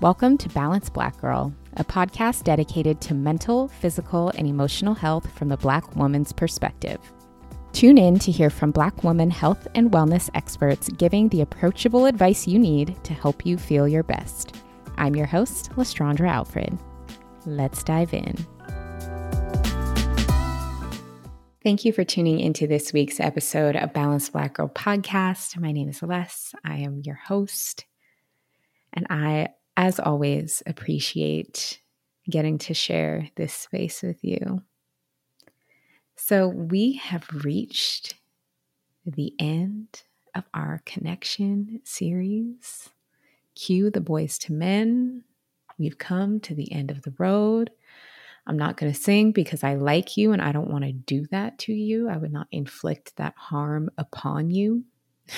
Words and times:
Welcome 0.00 0.38
to 0.38 0.48
Balanced 0.50 0.92
Black 0.92 1.20
Girl, 1.20 1.52
a 1.76 1.82
podcast 1.82 2.44
dedicated 2.44 3.00
to 3.00 3.14
mental, 3.14 3.66
physical, 3.66 4.28
and 4.36 4.46
emotional 4.46 4.94
health 4.94 5.28
from 5.36 5.48
the 5.48 5.56
Black 5.56 5.96
woman's 5.96 6.32
perspective. 6.32 7.00
Tune 7.72 7.98
in 7.98 8.16
to 8.20 8.30
hear 8.30 8.48
from 8.48 8.70
Black 8.70 9.02
woman 9.02 9.28
health 9.28 9.66
and 9.74 9.90
wellness 9.90 10.30
experts 10.34 10.88
giving 10.90 11.28
the 11.30 11.40
approachable 11.40 12.06
advice 12.06 12.46
you 12.46 12.60
need 12.60 12.96
to 13.02 13.12
help 13.12 13.44
you 13.44 13.58
feel 13.58 13.88
your 13.88 14.04
best. 14.04 14.54
I'm 14.98 15.16
your 15.16 15.26
host, 15.26 15.72
Lestraundra 15.72 16.28
Alfred. 16.28 16.78
Let's 17.44 17.82
dive 17.82 18.14
in. 18.14 18.36
Thank 21.64 21.84
you 21.84 21.92
for 21.92 22.04
tuning 22.04 22.38
into 22.38 22.68
this 22.68 22.92
week's 22.92 23.18
episode 23.18 23.74
of 23.74 23.92
Balanced 23.94 24.30
Black 24.30 24.54
Girl 24.54 24.68
podcast. 24.68 25.58
My 25.60 25.72
name 25.72 25.88
is 25.88 26.04
Les. 26.04 26.54
I 26.64 26.76
am 26.76 27.02
your 27.04 27.16
host. 27.16 27.84
And 28.92 29.08
I, 29.10 29.48
as 29.78 30.00
always, 30.00 30.60
appreciate 30.66 31.80
getting 32.28 32.58
to 32.58 32.74
share 32.74 33.30
this 33.36 33.54
space 33.54 34.02
with 34.02 34.18
you. 34.22 34.60
So, 36.16 36.48
we 36.48 36.94
have 36.94 37.28
reached 37.44 38.14
the 39.06 39.32
end 39.38 40.02
of 40.34 40.42
our 40.52 40.82
connection 40.84 41.80
series. 41.84 42.88
Cue 43.54 43.88
the 43.88 44.00
Boyz 44.00 44.50
II 44.50 44.56
Men. 44.56 45.24
We've 45.78 45.96
come 45.96 46.40
to 46.40 46.56
the 46.56 46.72
end 46.72 46.90
of 46.90 47.02
the 47.02 47.14
road. 47.16 47.70
I'm 48.48 48.58
not 48.58 48.78
going 48.78 48.92
to 48.92 48.98
sing 48.98 49.30
because 49.30 49.62
I 49.62 49.74
like 49.74 50.16
you 50.16 50.32
and 50.32 50.42
I 50.42 50.50
don't 50.50 50.70
want 50.70 50.84
to 50.84 50.92
do 50.92 51.24
that 51.30 51.56
to 51.60 51.72
you. 51.72 52.08
I 52.08 52.16
would 52.16 52.32
not 52.32 52.48
inflict 52.50 53.14
that 53.16 53.34
harm 53.36 53.90
upon 53.96 54.50
you. 54.50 54.82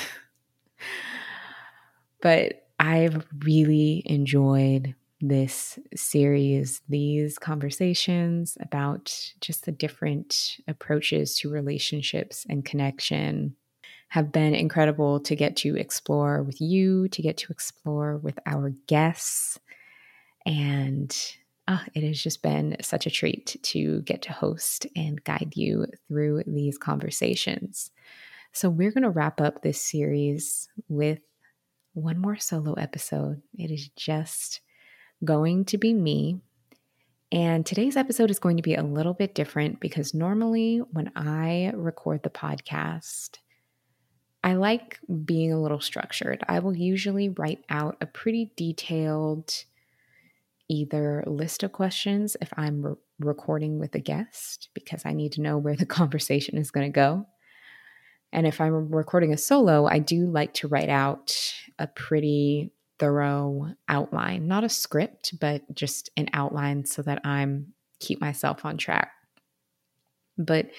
but 2.23 2.70
I've 2.81 3.27
really 3.45 4.03
enjoyed 4.07 4.95
this 5.21 5.79
series, 5.95 6.81
these 6.89 7.39
conversations 7.39 8.57
about 8.59 9.35
just 9.43 9.67
the 9.67 9.73
different 9.73 10.57
approaches 10.67 11.37
to 11.39 11.51
relationships 11.51 12.47
and 12.49 12.65
connection 12.65 13.55
have 14.09 14.33
been 14.33 14.55
incredible 14.55 15.21
to 15.21 15.37
get 15.37 15.57
to 15.57 15.77
explore 15.77 16.43
with 16.43 16.59
you, 16.59 17.07
to 17.09 17.21
get 17.21 17.37
to 17.37 17.53
explore 17.53 18.17
with 18.17 18.39
our 18.47 18.71
guests. 18.87 19.59
And 20.47 21.15
oh, 21.69 21.83
it 21.95 22.03
has 22.03 22.21
just 22.21 22.43
been 22.43 22.79
such 22.81 23.07
a 23.07 23.11
treat 23.11 23.59
to 23.63 24.01
get 24.03 24.23
to 24.23 24.33
host 24.33 24.87
and 24.97 25.23
guide 25.23 25.53
you 25.55 25.87
through 26.09 26.45
these 26.47 26.79
conversations. 26.79 27.91
So, 28.53 28.71
we're 28.71 28.91
going 28.91 29.05
to 29.05 29.11
wrap 29.11 29.41
up 29.41 29.63
this 29.63 29.81
series 29.81 30.69
with 30.89 31.21
one 31.93 32.19
more 32.19 32.37
solo 32.37 32.75
episode. 32.75 33.43
It 33.55 33.71
is 33.71 33.89
just 33.97 34.61
going 35.25 35.65
to 35.67 35.79
be 35.79 35.93
me. 35.93 36.41
And 37.33 37.65
today's 37.65 37.97
episode 37.97 38.31
is 38.31 38.39
going 38.39 38.57
to 38.57 38.63
be 38.63 38.75
a 38.75 38.83
little 38.83 39.15
bit 39.15 39.35
different 39.35 39.81
because 39.81 40.15
normally 40.15 40.79
when 40.79 41.13
I 41.15 41.73
record 41.75 42.23
the 42.23 42.31
podcast, 42.31 43.39
I 44.43 44.55
like 44.55 44.99
being 45.25 45.53
a 45.53 45.61
little 45.61 45.81
structured. 45.81 46.43
I 46.49 46.59
will 46.61 46.75
usually 46.75 47.29
write 47.29 47.65
out 47.69 47.97
a 48.01 48.07
pretty 48.07 48.53
detailed 48.57 49.53
either 50.69 51.23
list 51.27 51.63
of 51.63 51.73
questions 51.73 52.37
if 52.41 52.53
I'm 52.57 52.83
re- 52.83 52.95
recording 53.19 53.79
with 53.79 53.95
a 53.95 54.01
guest 54.01 54.69
because 54.73 55.05
I 55.05 55.13
need 55.13 55.33
to 55.33 55.43
know 55.43 55.59
where 55.59 55.77
the 55.77 55.87
conversation 56.01 56.57
is 56.57 56.71
going 56.71 56.91
to 56.91 56.95
go. 56.95 57.27
And 58.33 58.47
if 58.47 58.61
I'm 58.61 58.91
recording 58.91 59.33
a 59.33 59.39
solo, 59.39 59.87
I 59.87 59.99
do 59.99 60.27
like 60.27 60.55
to 60.55 60.69
write 60.69 60.89
out 60.89 61.37
a 61.79 61.87
pretty 61.87 62.73
thorough 62.99 63.75
outline, 63.89 64.47
not 64.47 64.63
a 64.63 64.69
script, 64.69 65.39
but 65.41 65.63
just 65.75 66.11
an 66.17 66.29
outline 66.33 66.85
so 66.85 67.03
that 67.03 67.25
I'm 67.25 67.73
keep 67.99 68.21
myself 68.21 68.65
on 68.65 68.77
track. 68.77 69.13
But 70.39 70.71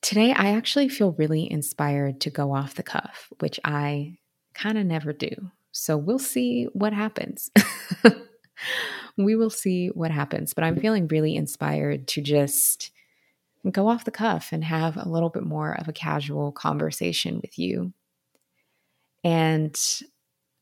today 0.00 0.32
I 0.32 0.52
actually 0.52 0.88
feel 0.88 1.12
really 1.12 1.50
inspired 1.50 2.20
to 2.22 2.30
go 2.30 2.54
off 2.54 2.74
the 2.74 2.82
cuff, 2.82 3.32
which 3.40 3.58
I 3.64 4.18
kind 4.54 4.78
of 4.78 4.86
never 4.86 5.12
do. 5.12 5.30
So 5.72 5.96
we'll 5.96 6.18
see 6.18 6.64
what 6.72 6.92
happens. 6.92 7.50
we 9.16 9.36
will 9.36 9.50
see 9.50 9.88
what 9.88 10.10
happens. 10.10 10.54
But 10.54 10.64
I'm 10.64 10.78
feeling 10.78 11.08
really 11.08 11.36
inspired 11.36 12.08
to 12.08 12.20
just 12.20 12.90
go 13.70 13.88
off 13.88 14.04
the 14.04 14.10
cuff 14.10 14.48
and 14.52 14.64
have 14.64 14.96
a 14.96 15.08
little 15.08 15.28
bit 15.28 15.44
more 15.44 15.72
of 15.72 15.88
a 15.88 15.92
casual 15.92 16.52
conversation 16.52 17.40
with 17.40 17.58
you. 17.58 17.92
And 19.24 19.78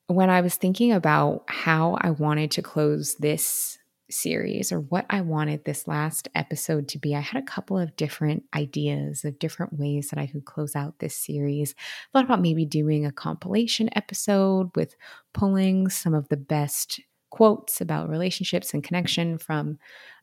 when 0.06 0.28
I 0.28 0.40
was 0.40 0.56
thinking 0.56 0.92
about 0.92 1.44
how 1.48 1.96
I 2.00 2.10
wanted 2.10 2.50
to 2.52 2.62
close 2.62 3.14
this 3.16 3.78
series 4.10 4.72
or 4.72 4.80
what 4.80 5.06
I 5.08 5.20
wanted 5.20 5.64
this 5.64 5.86
last 5.86 6.28
episode 6.34 6.88
to 6.88 6.98
be, 6.98 7.14
I 7.14 7.20
had 7.20 7.40
a 7.40 7.46
couple 7.46 7.78
of 7.78 7.96
different 7.96 8.44
ideas 8.54 9.24
of 9.24 9.38
different 9.38 9.78
ways 9.78 10.08
that 10.08 10.18
I 10.18 10.26
could 10.26 10.44
close 10.44 10.74
out 10.74 10.98
this 10.98 11.16
series. 11.16 11.74
I 11.78 12.18
thought 12.18 12.24
about 12.24 12.42
maybe 12.42 12.64
doing 12.64 13.06
a 13.06 13.12
compilation 13.12 13.88
episode 13.94 14.70
with 14.74 14.96
pulling 15.32 15.88
some 15.88 16.14
of 16.14 16.28
the 16.28 16.36
best 16.36 17.00
quotes 17.30 17.80
about 17.80 18.08
relationships 18.08 18.74
and 18.74 18.82
connection 18.82 19.38
from 19.38 19.78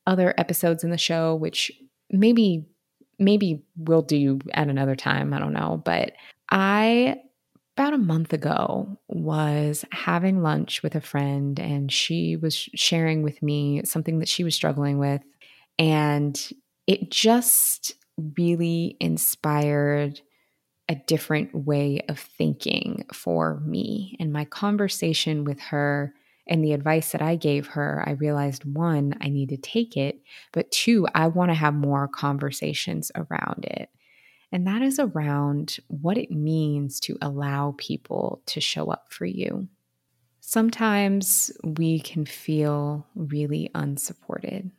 other 0.05 0.33
episodes 0.37 0.83
in 0.83 0.89
the 0.89 0.97
show, 0.97 1.33
which 1.35 1.71
maybe 2.11 2.65
maybe 3.19 3.63
we'll 3.77 4.01
do 4.01 4.39
at 4.53 4.67
another 4.67 4.95
time. 4.95 5.33
I 5.33 5.39
don't 5.39 5.53
know. 5.53 5.81
But 5.83 6.13
I 6.49 7.17
about 7.75 7.93
a 7.93 7.97
month 7.99 8.33
ago 8.33 8.97
was 9.07 9.85
having 9.91 10.41
lunch 10.41 10.81
with 10.81 10.95
a 10.95 11.01
friend 11.01 11.59
and 11.59 11.91
she 11.91 12.35
was 12.35 12.55
sharing 12.55 13.21
with 13.21 13.41
me 13.43 13.81
something 13.85 14.19
that 14.19 14.27
she 14.27 14.43
was 14.43 14.55
struggling 14.55 14.97
with 14.97 15.21
and 15.77 16.49
it 16.87 17.11
just 17.11 17.93
really 18.35 18.97
inspired 18.99 20.19
a 20.89 20.95
different 20.95 21.53
way 21.53 22.01
of 22.09 22.17
thinking 22.17 23.05
for 23.13 23.59
me 23.59 24.15
and 24.19 24.33
my 24.33 24.45
conversation 24.45 25.43
with 25.43 25.59
her 25.59 26.13
and 26.49 26.63
the 26.63 26.73
advice 26.73 27.11
that 27.11 27.21
I 27.21 27.35
gave 27.35 27.67
her, 27.67 28.03
I 28.05 28.11
realized 28.11 28.65
one, 28.65 29.13
I 29.21 29.29
need 29.29 29.49
to 29.49 29.57
take 29.57 29.97
it, 29.97 30.21
but 30.51 30.71
two, 30.71 31.07
I 31.13 31.27
want 31.27 31.51
to 31.51 31.55
have 31.55 31.73
more 31.73 32.07
conversations 32.07 33.11
around 33.15 33.65
it. 33.65 33.89
And 34.51 34.65
that 34.67 34.81
is 34.81 34.99
around 34.99 35.77
what 35.87 36.17
it 36.17 36.31
means 36.31 36.99
to 37.01 37.17
allow 37.21 37.75
people 37.77 38.41
to 38.47 38.61
show 38.61 38.89
up 38.91 39.07
for 39.11 39.25
you. 39.25 39.67
Sometimes 40.39 41.51
we 41.63 41.99
can 41.99 42.25
feel 42.25 43.05
really 43.15 43.69
unsupported. 43.75 44.71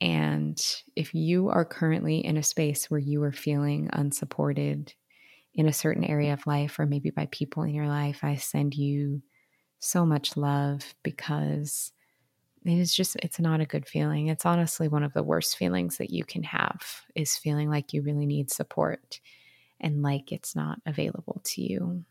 And 0.00 0.64
if 0.94 1.14
you 1.14 1.48
are 1.48 1.64
currently 1.64 2.24
in 2.24 2.36
a 2.36 2.42
space 2.42 2.90
where 2.90 3.00
you 3.00 3.22
are 3.24 3.32
feeling 3.32 3.90
unsupported 3.92 4.94
in 5.54 5.66
a 5.66 5.72
certain 5.72 6.04
area 6.04 6.32
of 6.32 6.46
life, 6.46 6.78
or 6.78 6.86
maybe 6.86 7.10
by 7.10 7.26
people 7.30 7.64
in 7.64 7.74
your 7.74 7.88
life, 7.88 8.20
I 8.22 8.36
send 8.36 8.74
you 8.74 9.22
so 9.82 10.06
much 10.06 10.36
love 10.36 10.94
because 11.02 11.92
it 12.64 12.78
is 12.78 12.94
just 12.94 13.16
it's 13.16 13.40
not 13.40 13.60
a 13.60 13.66
good 13.66 13.86
feeling. 13.86 14.28
It's 14.28 14.46
honestly 14.46 14.86
one 14.88 15.02
of 15.02 15.12
the 15.12 15.22
worst 15.22 15.56
feelings 15.56 15.98
that 15.98 16.10
you 16.10 16.24
can 16.24 16.44
have 16.44 17.02
is 17.14 17.36
feeling 17.36 17.68
like 17.68 17.92
you 17.92 18.02
really 18.02 18.26
need 18.26 18.50
support 18.50 19.20
and 19.80 20.02
like 20.02 20.30
it's 20.30 20.54
not 20.54 20.80
available 20.86 21.40
to 21.44 21.62
you. 21.62 22.04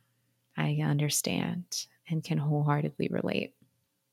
I 0.57 0.79
understand 0.83 1.87
and 2.09 2.23
can 2.23 2.37
wholeheartedly 2.37 3.07
relate. 3.09 3.53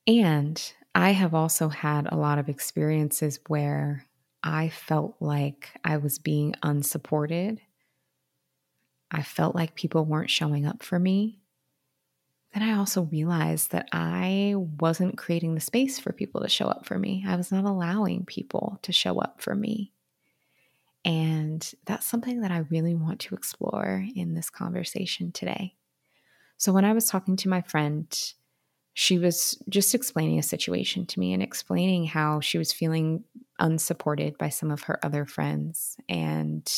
And 0.06 0.72
i 0.94 1.10
have 1.10 1.34
also 1.34 1.68
had 1.68 2.08
a 2.10 2.16
lot 2.16 2.38
of 2.38 2.48
experiences 2.48 3.38
where 3.46 4.06
i 4.42 4.68
felt 4.70 5.14
like 5.20 5.70
i 5.84 5.96
was 5.96 6.18
being 6.18 6.54
unsupported. 6.62 7.60
I 9.10 9.22
felt 9.22 9.54
like 9.54 9.74
people 9.74 10.04
weren't 10.04 10.30
showing 10.30 10.66
up 10.66 10.82
for 10.82 10.98
me 10.98 11.40
then 12.54 12.62
I 12.62 12.78
also 12.78 13.02
realized 13.02 13.72
that 13.72 13.88
I 13.92 14.54
wasn't 14.56 15.18
creating 15.18 15.54
the 15.54 15.60
space 15.60 15.98
for 15.98 16.12
people 16.12 16.40
to 16.40 16.48
show 16.48 16.66
up 16.66 16.86
for 16.86 16.98
me. 16.98 17.24
I 17.26 17.36
was 17.36 17.52
not 17.52 17.64
allowing 17.64 18.24
people 18.24 18.78
to 18.82 18.92
show 18.92 19.18
up 19.18 19.40
for 19.40 19.54
me. 19.54 19.92
And 21.04 21.70
that's 21.84 22.06
something 22.06 22.40
that 22.40 22.50
I 22.50 22.64
really 22.70 22.94
want 22.94 23.20
to 23.20 23.34
explore 23.34 24.04
in 24.14 24.34
this 24.34 24.50
conversation 24.50 25.32
today. 25.32 25.74
So, 26.56 26.72
when 26.72 26.84
I 26.84 26.92
was 26.92 27.08
talking 27.08 27.36
to 27.36 27.48
my 27.48 27.62
friend, 27.62 28.06
she 28.94 29.16
was 29.18 29.56
just 29.68 29.94
explaining 29.94 30.40
a 30.40 30.42
situation 30.42 31.06
to 31.06 31.20
me 31.20 31.32
and 31.32 31.42
explaining 31.42 32.04
how 32.04 32.40
she 32.40 32.58
was 32.58 32.72
feeling 32.72 33.22
unsupported 33.60 34.36
by 34.38 34.48
some 34.48 34.72
of 34.72 34.82
her 34.82 34.98
other 35.04 35.24
friends. 35.24 35.96
And 36.08 36.68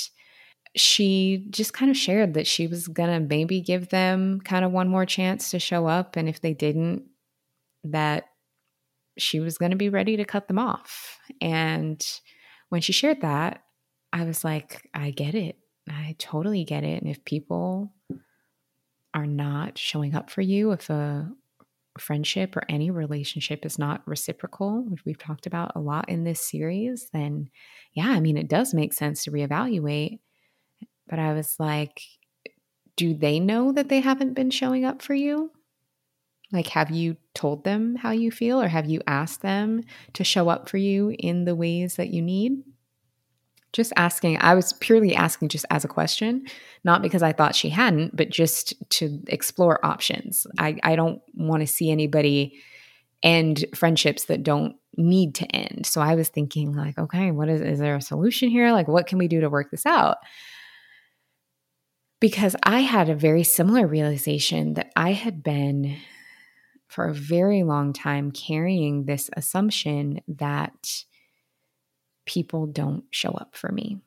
she 0.77 1.47
just 1.51 1.73
kind 1.73 1.91
of 1.91 1.97
shared 1.97 2.35
that 2.35 2.47
she 2.47 2.67
was 2.67 2.87
going 2.87 3.11
to 3.11 3.21
maybe 3.21 3.61
give 3.61 3.89
them 3.89 4.41
kind 4.41 4.65
of 4.65 4.71
one 4.71 4.89
more 4.89 5.07
chance 5.07 5.51
to 5.51 5.59
show 5.59 5.87
up. 5.87 6.17
And 6.17 6.29
if 6.29 6.41
they 6.41 6.55
didn't, 6.55 7.05
that 7.85 8.25
she 9.19 9.41
was 9.41 9.59
going 9.59 9.71
to 9.71 9.77
be 9.77 9.89
ready 9.89 10.17
to 10.17 10.25
cut 10.25 10.49
them 10.49 10.59
off. 10.59 11.19
And 11.41 12.05
when 12.69 12.81
she 12.81 12.93
shared 12.93 13.23
that, 13.23 13.63
I 14.13 14.25
was 14.25 14.45
like, 14.45 14.89
I 14.95 15.11
get 15.11 15.35
it. 15.35 15.57
I 15.89 16.15
totally 16.19 16.65
get 16.65 16.85
it. 16.85 17.03
And 17.03 17.11
if 17.11 17.25
people 17.25 17.93
are 19.13 19.27
not 19.27 19.77
showing 19.77 20.15
up 20.15 20.31
for 20.31 20.41
you, 20.41 20.71
if 20.73 20.89
a 20.89 21.29
friendship 21.99 22.57
or 22.57 22.63
any 22.69 22.91
relationship 22.91 23.67
is 23.67 23.79
not 23.79 24.07
reciprocal, 24.07 24.85
which 24.89 25.05
we've 25.05 25.19
talked 25.19 25.47
about 25.47 25.73
a 25.75 25.81
lot 25.81 26.09
in 26.09 26.23
this 26.23 26.41
series, 26.41 27.09
then 27.13 27.51
yeah, 27.93 28.09
I 28.09 28.21
mean, 28.21 28.37
it 28.37 28.49
does 28.49 28.73
make 28.73 28.93
sense 28.93 29.25
to 29.25 29.33
reevaluate. 29.33 30.21
But 31.11 31.19
I 31.19 31.35
was 31.35 31.57
like, 31.59 32.01
do 32.97 33.13
they 33.15 33.41
know 33.41 33.73
that 33.73 33.89
they 33.89 34.01
haven't 34.01 34.35
been 34.35 34.51
showing 34.51 34.85
up 34.85 35.03
for 35.03 35.13
you? 35.13 35.51
Like, 36.53 36.69
have 36.69 36.91
you 36.91 37.17
told 37.35 37.65
them 37.65 37.97
how 37.97 38.13
you 38.13 38.31
feel 38.31 38.61
or 38.61 38.69
have 38.69 38.89
you 38.89 39.03
asked 39.07 39.43
them 39.43 39.83
to 40.15 40.25
show 40.25 40.49
up 40.49 40.69
for 40.69 40.79
you 40.79 41.15
in 41.19 41.45
the 41.45 41.55
ways 41.55 41.97
that 41.97 42.11
you 42.11 42.23
need? 42.23 42.63
Just 43.73 43.93
asking, 43.97 44.39
I 44.41 44.55
was 44.55 44.73
purely 44.75 45.15
asking 45.15 45.49
just 45.49 45.67
as 45.71 45.85
a 45.85 45.89
question, 45.89 46.47
not 46.83 47.03
because 47.03 47.23
I 47.23 47.33
thought 47.33 47.55
she 47.55 47.69
hadn't, 47.69 48.17
but 48.17 48.31
just 48.31 48.75
to 48.91 49.21
explore 49.29 49.85
options. 49.85 50.47
I, 50.59 50.77
I 50.83 50.97
don't 50.97 51.23
want 51.35 51.61
to 51.61 51.69
see 51.69 51.91
anybody 51.91 52.61
end 53.23 53.65
friendships 53.75 54.25
that 54.25 54.43
don't 54.43 54.77
need 54.97 55.37
to 55.37 55.47
end. 55.55 55.87
So 55.87 56.01
I 56.01 56.17
was 56.17 56.29
thinking, 56.29 56.75
like, 56.75 56.99
okay, 56.99 57.31
what 57.31 57.49
is, 57.49 57.61
is 57.61 57.79
there 57.79 57.95
a 57.97 58.03
solution 58.03 58.49
here? 58.49 58.73
Like, 58.73 58.89
what 58.89 59.07
can 59.07 59.19
we 59.19 59.29
do 59.29 59.41
to 59.41 59.51
work 59.51 59.71
this 59.71 59.87
out? 59.87 60.19
Because 62.21 62.55
I 62.63 62.81
had 62.81 63.09
a 63.09 63.15
very 63.15 63.45
similar 63.45 63.87
realization 63.87 64.75
that 64.75 64.93
I 64.95 65.13
had 65.13 65.43
been 65.43 65.97
for 66.87 67.07
a 67.07 67.15
very 67.15 67.63
long 67.63 67.93
time 67.93 68.31
carrying 68.31 69.05
this 69.05 69.31
assumption 69.37 70.21
that 70.29 71.05
people 72.27 72.67
don't 72.67 73.05
show 73.11 73.31
up 73.31 73.57
for 73.57 73.73
me. 73.73 74.01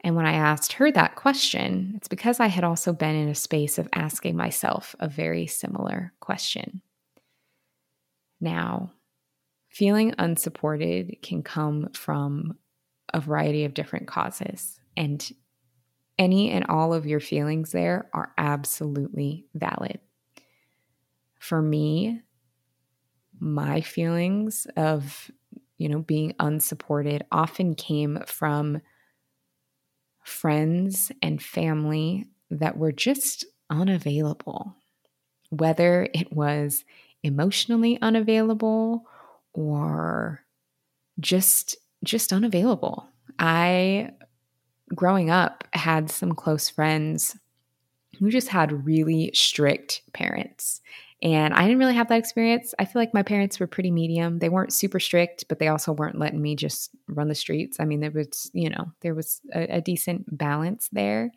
And 0.00 0.16
when 0.16 0.26
I 0.26 0.32
asked 0.32 0.74
her 0.74 0.90
that 0.92 1.16
question, 1.16 1.94
it's 1.96 2.08
because 2.08 2.40
I 2.40 2.46
had 2.46 2.64
also 2.64 2.92
been 2.92 3.14
in 3.14 3.28
a 3.28 3.34
space 3.34 3.78
of 3.78 3.88
asking 3.92 4.36
myself 4.36 4.96
a 5.00 5.08
very 5.08 5.46
similar 5.46 6.12
question. 6.20 6.82
Now, 8.40 8.92
feeling 9.68 10.14
unsupported 10.18 11.18
can 11.22 11.42
come 11.42 11.90
from 11.94 12.58
a 13.12 13.20
variety 13.20 13.64
of 13.64 13.74
different 13.74 14.06
causes, 14.06 14.80
and 14.96 15.28
any 16.18 16.50
and 16.50 16.66
all 16.66 16.92
of 16.94 17.06
your 17.06 17.20
feelings 17.20 17.72
there 17.72 18.08
are 18.12 18.32
absolutely 18.38 19.46
valid. 19.54 20.00
For 21.38 21.62
me, 21.62 22.22
my 23.40 23.80
feelings 23.80 24.66
of 24.76 25.30
you 25.78 25.88
know, 25.88 26.00
being 26.00 26.34
unsupported 26.40 27.24
often 27.30 27.74
came 27.74 28.18
from 28.26 28.80
friends 30.22 31.10
and 31.22 31.42
family 31.42 32.26
that 32.50 32.76
were 32.76 32.92
just 32.92 33.44
unavailable, 33.70 34.74
whether 35.50 36.08
it 36.14 36.32
was 36.32 36.84
emotionally 37.22 37.98
unavailable 38.02 39.06
or 39.54 40.44
just 41.20 41.76
just 42.04 42.32
unavailable. 42.32 43.08
I 43.38 44.12
growing 44.94 45.30
up 45.30 45.64
had 45.72 46.10
some 46.10 46.32
close 46.32 46.68
friends 46.68 47.36
who 48.18 48.30
just 48.30 48.48
had 48.48 48.86
really 48.86 49.30
strict 49.34 50.02
parents 50.12 50.80
and 51.20 51.52
I 51.52 51.62
didn't 51.62 51.78
really 51.78 51.94
have 51.94 52.08
that 52.08 52.18
experience. 52.18 52.74
I 52.78 52.84
feel 52.84 53.02
like 53.02 53.12
my 53.12 53.24
parents 53.24 53.58
were 53.58 53.66
pretty 53.66 53.90
medium. 53.90 54.38
They 54.38 54.48
weren't 54.48 54.72
super 54.72 55.00
strict, 55.00 55.46
but 55.48 55.58
they 55.58 55.66
also 55.66 55.92
weren't 55.92 56.18
letting 56.18 56.40
me 56.40 56.54
just 56.54 56.90
run 57.08 57.26
the 57.26 57.34
streets. 57.34 57.80
I 57.80 57.86
mean, 57.86 57.98
there 57.98 58.12
was, 58.12 58.48
you 58.52 58.70
know, 58.70 58.92
there 59.00 59.16
was 59.16 59.40
a, 59.52 59.78
a 59.78 59.80
decent 59.80 60.38
balance 60.38 60.88
there. 60.92 61.32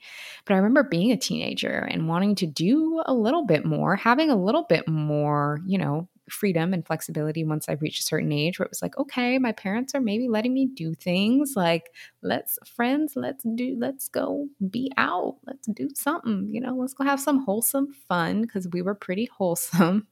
But 0.45 0.53
I 0.53 0.57
remember 0.57 0.83
being 0.83 1.11
a 1.11 1.17
teenager 1.17 1.87
and 1.89 2.07
wanting 2.07 2.35
to 2.35 2.45
do 2.45 3.01
a 3.07 3.13
little 3.13 3.43
bit 3.43 3.65
more, 3.65 3.95
having 3.95 4.29
a 4.29 4.35
little 4.35 4.63
bit 4.69 4.87
more, 4.87 5.61
you 5.65 5.79
know, 5.79 6.07
freedom 6.29 6.73
and 6.73 6.85
flexibility 6.85 7.43
once 7.43 7.67
I 7.67 7.73
reached 7.73 8.01
a 8.01 8.05
certain 8.05 8.31
age 8.31 8.59
where 8.59 8.65
it 8.65 8.71
was 8.71 8.81
like, 8.81 8.97
okay, 8.97 9.37
my 9.37 9.51
parents 9.51 9.95
are 9.95 10.01
maybe 10.01 10.27
letting 10.27 10.53
me 10.53 10.67
do 10.67 10.93
things 10.93 11.53
like, 11.55 11.91
let's 12.21 12.57
friends, 12.65 13.13
let's 13.15 13.43
do, 13.55 13.75
let's 13.79 14.07
go 14.07 14.47
be 14.69 14.91
out, 14.97 15.37
let's 15.45 15.67
do 15.67 15.89
something, 15.95 16.47
you 16.49 16.61
know, 16.61 16.75
let's 16.75 16.93
go 16.93 17.03
have 17.03 17.19
some 17.19 17.43
wholesome 17.43 17.93
fun 18.07 18.41
because 18.41 18.67
we 18.69 18.81
were 18.81 18.95
pretty 18.95 19.25
wholesome. 19.25 20.07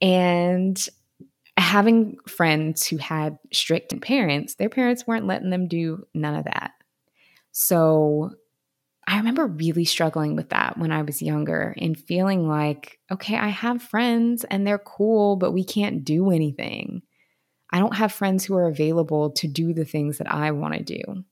And 0.00 0.88
having 1.56 2.16
friends 2.26 2.86
who 2.86 2.96
had 2.96 3.38
strict 3.52 3.98
parents, 4.00 4.54
their 4.54 4.70
parents 4.70 5.06
weren't 5.06 5.26
letting 5.26 5.50
them 5.50 5.68
do 5.68 6.06
none 6.14 6.34
of 6.34 6.44
that. 6.44 6.72
So 7.52 8.30
I 9.10 9.16
remember 9.16 9.48
really 9.48 9.84
struggling 9.84 10.36
with 10.36 10.50
that 10.50 10.78
when 10.78 10.92
I 10.92 11.02
was 11.02 11.20
younger 11.20 11.74
and 11.76 11.98
feeling 11.98 12.46
like, 12.46 13.00
okay, 13.10 13.36
I 13.36 13.48
have 13.48 13.82
friends 13.82 14.44
and 14.44 14.64
they're 14.64 14.78
cool, 14.78 15.34
but 15.34 15.50
we 15.50 15.64
can't 15.64 16.04
do 16.04 16.30
anything. 16.30 17.02
I 17.72 17.80
don't 17.80 17.96
have 17.96 18.12
friends 18.12 18.44
who 18.44 18.56
are 18.56 18.68
available 18.68 19.32
to 19.32 19.48
do 19.48 19.74
the 19.74 19.84
things 19.84 20.18
that 20.18 20.32
I 20.32 20.52
want 20.52 20.74
to 20.74 20.84
do. 20.84 21.24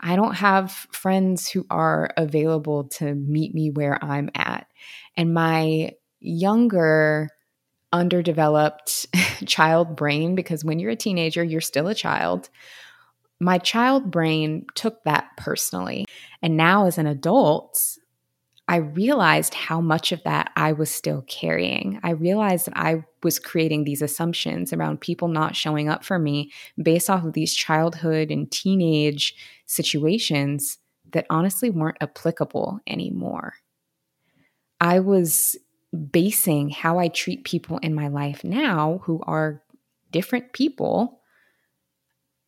I 0.00 0.16
don't 0.16 0.34
have 0.34 0.72
friends 0.90 1.48
who 1.48 1.64
are 1.70 2.10
available 2.16 2.88
to 2.94 3.14
meet 3.14 3.54
me 3.54 3.70
where 3.70 4.02
I'm 4.04 4.28
at. 4.34 4.66
And 5.16 5.32
my 5.32 5.92
younger, 6.18 7.28
underdeveloped 7.92 9.06
child 9.46 9.94
brain, 9.94 10.34
because 10.34 10.64
when 10.64 10.80
you're 10.80 10.90
a 10.90 10.96
teenager, 10.96 11.44
you're 11.44 11.60
still 11.60 11.86
a 11.86 11.94
child, 11.94 12.50
my 13.40 13.58
child 13.58 14.10
brain 14.10 14.66
took 14.74 15.02
that 15.04 15.28
personally. 15.36 16.06
And 16.42 16.56
now, 16.56 16.86
as 16.86 16.98
an 16.98 17.06
adult, 17.06 17.98
I 18.68 18.76
realized 18.76 19.54
how 19.54 19.80
much 19.80 20.10
of 20.10 20.22
that 20.24 20.50
I 20.56 20.72
was 20.72 20.90
still 20.90 21.22
carrying. 21.28 22.00
I 22.02 22.10
realized 22.10 22.66
that 22.66 22.76
I 22.76 23.04
was 23.22 23.38
creating 23.38 23.84
these 23.84 24.02
assumptions 24.02 24.72
around 24.72 25.00
people 25.00 25.28
not 25.28 25.54
showing 25.54 25.88
up 25.88 26.04
for 26.04 26.18
me 26.18 26.50
based 26.82 27.08
off 27.08 27.24
of 27.24 27.34
these 27.34 27.54
childhood 27.54 28.30
and 28.30 28.50
teenage 28.50 29.36
situations 29.66 30.78
that 31.12 31.26
honestly 31.30 31.70
weren't 31.70 31.98
applicable 32.00 32.80
anymore. 32.86 33.54
I 34.80 34.98
was 34.98 35.56
basing 36.10 36.70
how 36.70 36.98
I 36.98 37.08
treat 37.08 37.44
people 37.44 37.78
in 37.78 37.94
my 37.94 38.08
life 38.08 38.42
now 38.42 39.00
who 39.04 39.20
are 39.26 39.62
different 40.10 40.52
people 40.52 41.20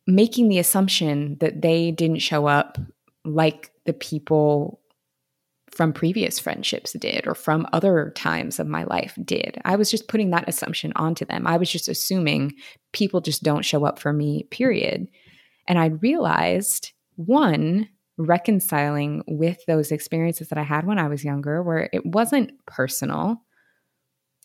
making 0.09 0.49
the 0.49 0.59
assumption 0.59 1.37
that 1.39 1.61
they 1.61 1.91
didn't 1.91 2.19
show 2.19 2.47
up 2.47 2.77
like 3.25 3.71
the 3.85 3.93
people 3.93 4.79
from 5.71 5.93
previous 5.93 6.39
friendships 6.39 6.93
did 6.93 7.27
or 7.27 7.35
from 7.35 7.67
other 7.71 8.11
times 8.15 8.59
of 8.59 8.67
my 8.67 8.83
life 8.83 9.17
did. 9.23 9.57
I 9.65 9.75
was 9.75 9.91
just 9.91 10.07
putting 10.07 10.31
that 10.31 10.49
assumption 10.49 10.91
onto 10.95 11.25
them. 11.25 11.45
I 11.45 11.57
was 11.57 11.71
just 11.71 11.87
assuming 11.87 12.53
people 12.91 13.21
just 13.21 13.43
don't 13.43 13.63
show 13.63 13.85
up 13.85 13.99
for 13.99 14.11
me, 14.11 14.43
period. 14.51 15.07
And 15.67 15.77
I 15.77 15.87
realized 15.87 16.91
one, 17.15 17.87
reconciling 18.17 19.23
with 19.27 19.63
those 19.67 19.91
experiences 19.91 20.49
that 20.49 20.57
I 20.57 20.63
had 20.63 20.85
when 20.85 20.99
I 20.99 21.07
was 21.07 21.23
younger, 21.23 21.61
where 21.61 21.89
it 21.93 22.05
wasn't 22.05 22.51
personal. 22.65 23.41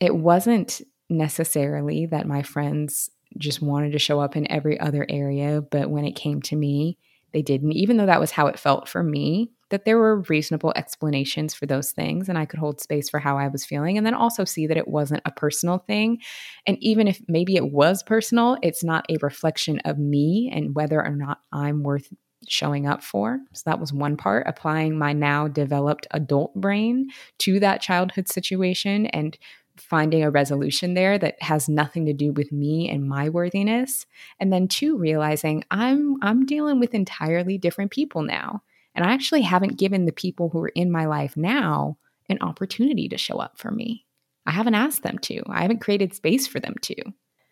It 0.01 0.15
wasn't 0.15 0.83
necessarily 1.09 2.07
that 2.07 2.29
my 2.29 2.43
friends 2.43 3.11
just 3.39 3.63
wanted 3.63 3.93
to 3.93 3.99
show 3.99 4.21
up 4.21 4.37
in 4.37 4.51
every 4.51 4.79
other 4.79 5.07
area. 5.09 5.63
But 5.63 5.91
when 5.91 6.05
it 6.05 6.17
came 6.17 6.43
to 6.43 6.57
me, 6.57 6.99
they 7.33 7.43
didn't, 7.43 7.73
even 7.73 7.97
though 7.97 8.07
that 8.07 8.21
was 8.21 8.31
how 8.31 8.47
it 8.47 8.59
felt 8.59 8.89
for 8.89 9.03
me, 9.03 9.51
that 9.71 9.85
there 9.85 9.99
were 9.99 10.21
reasonable 10.29 10.73
explanations 10.77 11.53
for 11.53 11.67
those 11.67 11.91
things. 11.91 12.29
And 12.29 12.39
I 12.39 12.47
could 12.47 12.61
hold 12.61 12.81
space 12.81 13.11
for 13.11 13.19
how 13.19 13.37
I 13.39 13.49
was 13.49 13.65
feeling. 13.65 13.99
And 13.99 14.07
then 14.07 14.15
also 14.15 14.45
see 14.45 14.69
that 14.69 14.77
it 14.77 14.87
wasn't 14.87 15.23
a 15.25 15.33
personal 15.33 15.79
thing. 15.79 16.19
And 16.65 16.79
even 16.81 17.09
if 17.09 17.21
maybe 17.27 17.57
it 17.57 17.73
was 17.73 18.05
personal, 18.05 18.57
it's 18.63 18.85
not 18.85 19.05
a 19.11 19.17
reflection 19.21 19.81
of 19.85 19.99
me 19.99 20.49
and 20.55 20.77
whether 20.77 21.05
or 21.05 21.11
not 21.11 21.41
I'm 21.53 21.83
worth 21.83 22.13
showing 22.47 22.87
up 22.87 23.03
for. 23.03 23.41
So 23.53 23.63
that 23.67 23.81
was 23.81 23.93
one 23.93 24.17
part, 24.17 24.47
applying 24.47 24.97
my 24.99 25.13
now 25.13 25.49
developed 25.49 26.07
adult 26.13 26.55
brain 26.55 27.09
to 27.39 27.59
that 27.61 27.81
childhood 27.81 28.29
situation 28.29 29.07
and 29.07 29.37
finding 29.77 30.23
a 30.23 30.31
resolution 30.31 30.95
there 30.95 31.19
that 31.19 31.41
has 31.43 31.69
nothing 31.69 32.07
to 32.07 32.13
do 32.13 32.33
with 32.33 32.53
me 32.53 32.89
and 32.89 33.09
my 33.09 33.29
worthiness. 33.29 34.07
And 34.39 34.53
then 34.53 34.69
two 34.69 34.97
realizing 34.97 35.65
i'm 35.71 36.17
i'm 36.23 36.47
dealing 36.47 36.81
with 36.81 36.95
entirely 36.95 37.59
different 37.59 37.91
people 37.91 38.23
now. 38.23 38.63
And 38.95 39.05
i 39.05 39.13
actually 39.13 39.43
haven't 39.43 39.79
given 39.79 40.05
the 40.05 40.13
people 40.13 40.49
who 40.51 40.61
are 40.61 40.73
in 40.75 40.91
my 40.91 41.07
life 41.07 41.37
now 41.37 41.99
an 42.29 42.39
opportunity 42.41 43.09
to 43.09 43.19
show 43.19 43.39
up 43.39 43.59
for 43.59 43.71
me. 43.71 44.07
I 44.47 44.53
haven't 44.53 44.75
asked 44.75 45.03
them 45.03 45.19
to. 45.19 45.43
I 45.49 45.63
haven't 45.63 45.81
created 45.81 46.15
space 46.15 46.47
for 46.47 46.61
them 46.61 46.75
to. 46.83 46.97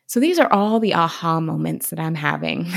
So 0.06 0.20
these 0.20 0.38
are 0.38 0.52
all 0.52 0.78
the 0.78 0.94
aha 0.94 1.40
moments 1.40 1.90
that 1.90 1.98
i'm 1.98 2.14
having 2.14 2.70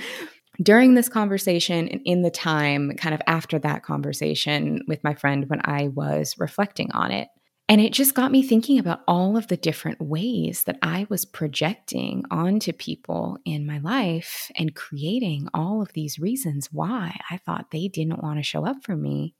during 0.62 0.94
this 0.94 1.08
conversation 1.08 1.88
and 1.88 2.00
in 2.04 2.22
the 2.22 2.30
time 2.30 2.92
kind 2.96 3.14
of 3.14 3.20
after 3.26 3.58
that 3.58 3.82
conversation 3.82 4.82
with 4.86 5.02
my 5.02 5.14
friend 5.14 5.48
when 5.48 5.60
i 5.64 5.88
was 5.88 6.36
reflecting 6.38 6.92
on 6.92 7.10
it 7.10 7.28
and 7.68 7.80
it 7.80 7.92
just 7.92 8.14
got 8.14 8.30
me 8.30 8.42
thinking 8.42 8.78
about 8.78 9.00
all 9.08 9.36
of 9.36 9.48
the 9.48 9.56
different 9.56 10.00
ways 10.00 10.64
that 10.64 10.78
I 10.82 11.06
was 11.08 11.24
projecting 11.24 12.24
onto 12.30 12.72
people 12.72 13.38
in 13.44 13.66
my 13.66 13.78
life 13.78 14.50
and 14.56 14.74
creating 14.74 15.48
all 15.52 15.82
of 15.82 15.92
these 15.92 16.18
reasons 16.18 16.68
why 16.72 17.18
I 17.30 17.38
thought 17.38 17.70
they 17.72 17.88
didn't 17.88 18.22
want 18.22 18.38
to 18.38 18.42
show 18.44 18.64
up 18.64 18.84
for 18.84 18.96
me 18.96 19.34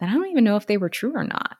that 0.00 0.10
I 0.10 0.12
don't 0.12 0.28
even 0.28 0.44
know 0.44 0.56
if 0.56 0.66
they 0.66 0.76
were 0.76 0.90
true 0.90 1.14
or 1.14 1.24
not. 1.24 1.56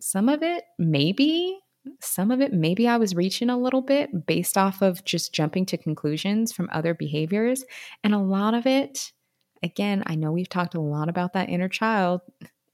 Some 0.00 0.28
of 0.28 0.42
it, 0.42 0.64
maybe, 0.78 1.58
Some 2.00 2.30
of 2.30 2.40
it, 2.40 2.52
maybe 2.52 2.86
I 2.86 2.98
was 2.98 3.14
reaching 3.14 3.48
a 3.50 3.58
little 3.58 3.80
bit 3.82 4.26
based 4.26 4.58
off 4.58 4.82
of 4.82 5.04
just 5.04 5.32
jumping 5.32 5.64
to 5.66 5.78
conclusions 5.78 6.52
from 6.52 6.68
other 6.72 6.94
behaviors. 6.94 7.64
And 8.04 8.14
a 8.14 8.18
lot 8.18 8.54
of 8.54 8.66
it, 8.66 9.12
again, 9.62 10.02
I 10.06 10.14
know 10.14 10.30
we've 10.32 10.48
talked 10.48 10.74
a 10.74 10.80
lot 10.80 11.08
about 11.08 11.32
that 11.32 11.48
inner 11.48 11.68
child 11.68 12.20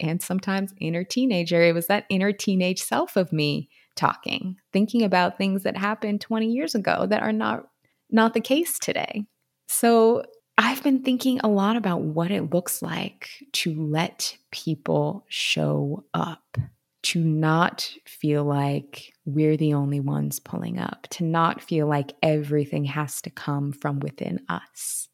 and 0.01 0.23
sometimes 0.23 0.75
inner 0.81 1.05
teenager. 1.05 1.63
It 1.63 1.75
was 1.75 1.87
that 1.87 2.07
inner 2.09 2.33
teenage 2.33 2.83
self 2.83 3.17
of 3.17 3.33
me 3.33 3.69
talking, 3.97 4.57
thinking 4.73 5.03
about 5.03 5.39
things 5.39 5.63
that 5.63 5.77
happened 5.77 6.21
20 6.21 6.47
years 6.47 6.75
ago 6.75 7.07
that 7.07 7.23
are 7.23 7.33
not 7.33 7.65
not 8.11 8.35
the 8.35 8.41
case 8.41 8.79
today. 8.79 9.25
So, 9.69 10.23
I've 10.59 10.83
been 10.83 11.03
thinking 11.03 11.41
a 11.41 11.49
lot 11.49 11.77
about 11.77 12.01
what 12.01 12.31
it 12.31 12.55
looks 12.55 12.81
like 12.81 13.29
to 13.53 13.75
let 13.75 14.39
people 14.51 15.27
show 15.29 16.05
up, 16.15 16.57
to 17.03 17.23
not 17.23 17.93
feel 18.07 18.43
like 18.43 19.13
we're 19.27 19.59
the 19.59 19.75
only 19.75 20.01
ones 20.01 20.41
pulling 20.41 20.79
up, 20.79 21.09
to 21.11 21.25
not 21.25 21.61
feel 21.61 21.87
like 21.87 22.15
everything 22.23 22.87
has 22.87 23.21
to 23.23 23.31
come 23.31 23.73
from 23.73 24.01
within 24.01 24.41
us. 24.49 25.09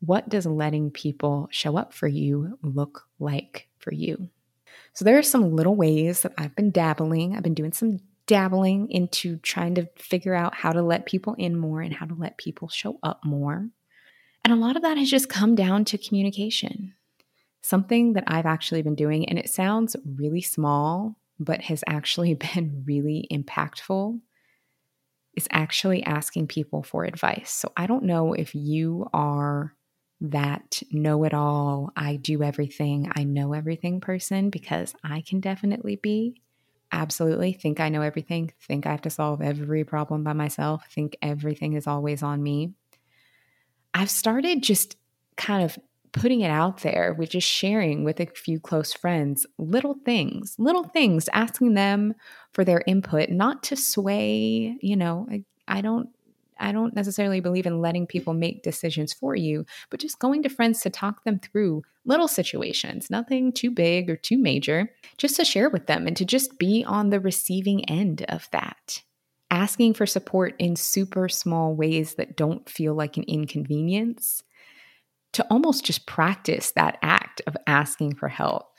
What 0.00 0.28
does 0.28 0.46
letting 0.46 0.90
people 0.90 1.48
show 1.52 1.76
up 1.76 1.92
for 1.92 2.08
you 2.08 2.58
look 2.62 3.04
like 3.20 3.67
for 3.88 3.94
you? 3.94 4.28
So, 4.92 5.04
there 5.04 5.18
are 5.18 5.22
some 5.22 5.56
little 5.56 5.76
ways 5.76 6.22
that 6.22 6.34
I've 6.36 6.54
been 6.54 6.70
dabbling. 6.70 7.34
I've 7.34 7.42
been 7.42 7.54
doing 7.54 7.72
some 7.72 8.00
dabbling 8.26 8.90
into 8.90 9.38
trying 9.38 9.74
to 9.76 9.88
figure 9.96 10.34
out 10.34 10.54
how 10.54 10.72
to 10.72 10.82
let 10.82 11.06
people 11.06 11.34
in 11.38 11.56
more 11.56 11.80
and 11.80 11.94
how 11.94 12.04
to 12.04 12.14
let 12.14 12.36
people 12.36 12.68
show 12.68 12.98
up 13.02 13.24
more. 13.24 13.68
And 14.44 14.52
a 14.52 14.56
lot 14.56 14.76
of 14.76 14.82
that 14.82 14.98
has 14.98 15.10
just 15.10 15.30
come 15.30 15.54
down 15.54 15.86
to 15.86 15.98
communication. 15.98 16.94
Something 17.62 18.12
that 18.12 18.24
I've 18.26 18.46
actually 18.46 18.82
been 18.82 18.94
doing, 18.94 19.28
and 19.28 19.38
it 19.38 19.48
sounds 19.48 19.96
really 20.04 20.42
small, 20.42 21.16
but 21.40 21.62
has 21.62 21.82
actually 21.86 22.34
been 22.54 22.84
really 22.86 23.26
impactful, 23.32 24.20
is 25.34 25.48
actually 25.50 26.02
asking 26.02 26.48
people 26.48 26.82
for 26.82 27.04
advice. 27.04 27.50
So 27.50 27.72
I 27.76 27.86
don't 27.86 28.04
know 28.04 28.34
if 28.34 28.54
you 28.54 29.08
are 29.14 29.74
that 30.20 30.82
know 30.90 31.24
it 31.24 31.34
all, 31.34 31.92
I 31.96 32.16
do 32.16 32.42
everything, 32.42 33.10
I 33.14 33.24
know 33.24 33.52
everything 33.52 34.00
person, 34.00 34.50
because 34.50 34.94
I 35.04 35.20
can 35.20 35.40
definitely 35.40 35.96
be. 35.96 36.40
Absolutely 36.90 37.52
think 37.52 37.80
I 37.80 37.88
know 37.90 38.02
everything, 38.02 38.52
think 38.66 38.86
I 38.86 38.90
have 38.90 39.02
to 39.02 39.10
solve 39.10 39.42
every 39.42 39.84
problem 39.84 40.24
by 40.24 40.32
myself, 40.32 40.86
think 40.90 41.16
everything 41.22 41.74
is 41.74 41.86
always 41.86 42.22
on 42.22 42.42
me. 42.42 42.72
I've 43.94 44.10
started 44.10 44.62
just 44.62 44.96
kind 45.36 45.62
of 45.62 45.78
putting 46.12 46.40
it 46.40 46.50
out 46.50 46.82
there 46.82 47.14
with 47.16 47.30
just 47.30 47.46
sharing 47.46 48.04
with 48.04 48.18
a 48.20 48.26
few 48.26 48.58
close 48.58 48.92
friends 48.92 49.46
little 49.58 49.94
things, 50.04 50.56
little 50.58 50.84
things, 50.84 51.28
asking 51.32 51.74
them 51.74 52.14
for 52.52 52.64
their 52.64 52.82
input, 52.86 53.28
not 53.30 53.62
to 53.64 53.76
sway, 53.76 54.76
you 54.80 54.96
know, 54.96 55.26
I, 55.30 55.44
I 55.68 55.80
don't 55.80 56.08
I 56.58 56.72
don't 56.72 56.94
necessarily 56.94 57.40
believe 57.40 57.66
in 57.66 57.80
letting 57.80 58.06
people 58.06 58.34
make 58.34 58.62
decisions 58.62 59.12
for 59.12 59.34
you, 59.34 59.64
but 59.90 60.00
just 60.00 60.18
going 60.18 60.42
to 60.42 60.48
friends 60.48 60.80
to 60.82 60.90
talk 60.90 61.24
them 61.24 61.38
through 61.38 61.82
little 62.04 62.28
situations, 62.28 63.10
nothing 63.10 63.52
too 63.52 63.70
big 63.70 64.08
or 64.08 64.16
too 64.16 64.38
major, 64.38 64.90
just 65.16 65.36
to 65.36 65.44
share 65.44 65.70
with 65.70 65.86
them 65.86 66.06
and 66.06 66.16
to 66.16 66.24
just 66.24 66.58
be 66.58 66.84
on 66.84 67.10
the 67.10 67.20
receiving 67.20 67.84
end 67.88 68.24
of 68.28 68.48
that. 68.52 69.02
Asking 69.50 69.94
for 69.94 70.06
support 70.06 70.54
in 70.58 70.76
super 70.76 71.28
small 71.28 71.74
ways 71.74 72.14
that 72.14 72.36
don't 72.36 72.68
feel 72.68 72.94
like 72.94 73.16
an 73.16 73.24
inconvenience, 73.24 74.42
to 75.32 75.46
almost 75.50 75.84
just 75.84 76.06
practice 76.06 76.72
that 76.72 76.98
act 77.02 77.42
of 77.46 77.56
asking 77.66 78.14
for 78.14 78.28
help, 78.28 78.77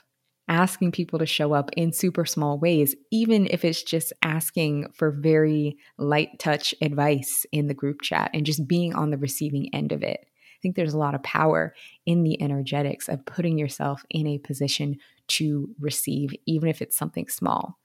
asking 0.50 0.92
people 0.92 1.20
to 1.20 1.26
show 1.26 1.54
up 1.54 1.70
in 1.78 1.94
super 1.94 2.26
small 2.26 2.60
ways, 2.60 2.96
even 3.12 3.48
if 3.52 3.64
it's 3.64 3.84
just 3.84 4.12
asking 4.24 4.88
for 4.94 5.12
very 5.12 5.78
light 5.98 6.40
touch 6.40 6.74
advice 6.82 7.46
in 7.52 7.68
the 7.68 7.74
group 7.74 8.02
chat 8.02 8.32
and 8.34 8.46
just 8.46 8.68
being 8.68 8.94
on 8.94 9.12
the 9.12 9.18
receiving 9.18 9.74
end 9.74 9.92
of 9.92 10.04
it. 10.04 10.20
I 10.26 10.60
think 10.62 10.76
there's 10.76 10.94
a 10.94 11.00
lot 11.00 11.16
of 11.16 11.24
power 11.24 11.74
in 12.06 12.24
the 12.24 12.42
energetics 12.42 13.08
of 13.08 13.26
putting 13.26 13.58
yourself 13.58 14.04
in 14.10 14.28
a 14.28 14.40
position 14.40 14.98
to 15.28 15.70
receive, 15.80 16.34
even 16.46 16.68
if 16.68 16.82
it's 16.82 16.98
something 16.98 17.30
small. 17.30 17.80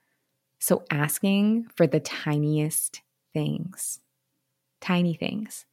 So, 0.58 0.82
asking 0.90 1.66
for 1.76 1.86
the 1.86 2.00
tiniest 2.00 3.02
things, 3.34 4.00
tiny 4.80 5.14
things. 5.14 5.66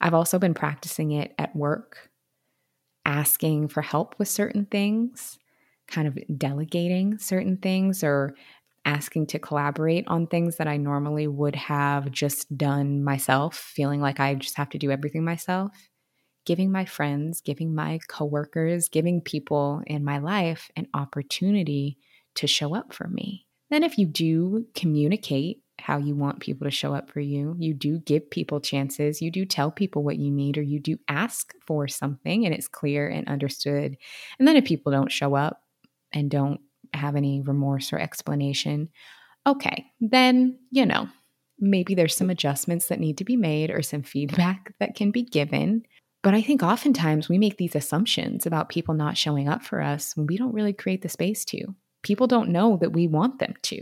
I've 0.00 0.14
also 0.14 0.38
been 0.38 0.54
practicing 0.54 1.12
it 1.12 1.34
at 1.38 1.56
work, 1.56 2.10
asking 3.04 3.68
for 3.68 3.80
help 3.80 4.14
with 4.18 4.28
certain 4.28 4.66
things, 4.66 5.38
kind 5.88 6.08
of 6.08 6.18
delegating 6.38 7.18
certain 7.18 7.56
things, 7.56 8.04
or 8.04 8.34
asking 8.84 9.26
to 9.26 9.38
collaborate 9.38 10.06
on 10.08 10.26
things 10.26 10.56
that 10.56 10.68
I 10.68 10.76
normally 10.76 11.26
would 11.26 11.56
have 11.56 12.10
just 12.10 12.56
done 12.56 13.04
myself, 13.04 13.56
feeling 13.56 14.00
like 14.00 14.20
I 14.20 14.34
just 14.34 14.56
have 14.56 14.70
to 14.70 14.78
do 14.78 14.90
everything 14.90 15.24
myself. 15.24 15.72
Giving 16.46 16.72
my 16.72 16.86
friends, 16.86 17.42
giving 17.42 17.74
my 17.74 17.98
coworkers, 18.08 18.88
giving 18.88 19.20
people 19.20 19.82
in 19.86 20.04
my 20.04 20.18
life 20.18 20.70
an 20.76 20.86
opportunity 20.94 21.98
to 22.36 22.46
show 22.46 22.74
up 22.74 22.94
for 22.94 23.08
me. 23.08 23.46
Then, 23.68 23.82
if 23.82 23.98
you 23.98 24.06
do 24.06 24.66
communicate 24.74 25.60
how 25.78 25.98
you 25.98 26.14
want 26.16 26.40
people 26.40 26.64
to 26.64 26.70
show 26.70 26.94
up 26.94 27.10
for 27.10 27.20
you, 27.20 27.54
you 27.58 27.74
do 27.74 27.98
give 27.98 28.30
people 28.30 28.60
chances, 28.60 29.20
you 29.20 29.30
do 29.30 29.44
tell 29.44 29.70
people 29.70 30.02
what 30.02 30.16
you 30.16 30.30
need, 30.30 30.56
or 30.56 30.62
you 30.62 30.80
do 30.80 30.96
ask 31.08 31.52
for 31.66 31.86
something 31.86 32.46
and 32.46 32.54
it's 32.54 32.66
clear 32.66 33.06
and 33.08 33.28
understood. 33.28 33.98
And 34.38 34.48
then, 34.48 34.56
if 34.56 34.64
people 34.64 34.90
don't 34.90 35.12
show 35.12 35.34
up 35.34 35.60
and 36.12 36.30
don't 36.30 36.60
have 36.92 37.16
any 37.16 37.40
remorse 37.40 37.92
or 37.92 37.98
explanation, 37.98 38.88
okay, 39.46 39.86
then, 40.00 40.58
you 40.70 40.86
know, 40.86 41.08
maybe 41.58 41.94
there's 41.94 42.16
some 42.16 42.30
adjustments 42.30 42.86
that 42.86 43.00
need 43.00 43.18
to 43.18 43.24
be 43.24 43.36
made 43.36 43.70
or 43.70 43.82
some 43.82 44.02
feedback 44.02 44.72
that 44.80 44.94
can 44.94 45.10
be 45.10 45.22
given. 45.22 45.82
But 46.22 46.34
I 46.34 46.42
think 46.42 46.62
oftentimes 46.62 47.28
we 47.28 47.38
make 47.38 47.56
these 47.56 47.76
assumptions 47.76 48.46
about 48.46 48.68
people 48.68 48.94
not 48.94 49.16
showing 49.16 49.48
up 49.48 49.62
for 49.62 49.80
us 49.80 50.16
when 50.16 50.26
we 50.26 50.36
don't 50.36 50.54
really 50.54 50.72
create 50.72 51.02
the 51.02 51.08
space 51.08 51.44
to 51.46 51.74
people 52.02 52.26
don't 52.26 52.50
know 52.50 52.76
that 52.76 52.92
we 52.92 53.06
want 53.06 53.38
them 53.38 53.54
to, 53.62 53.80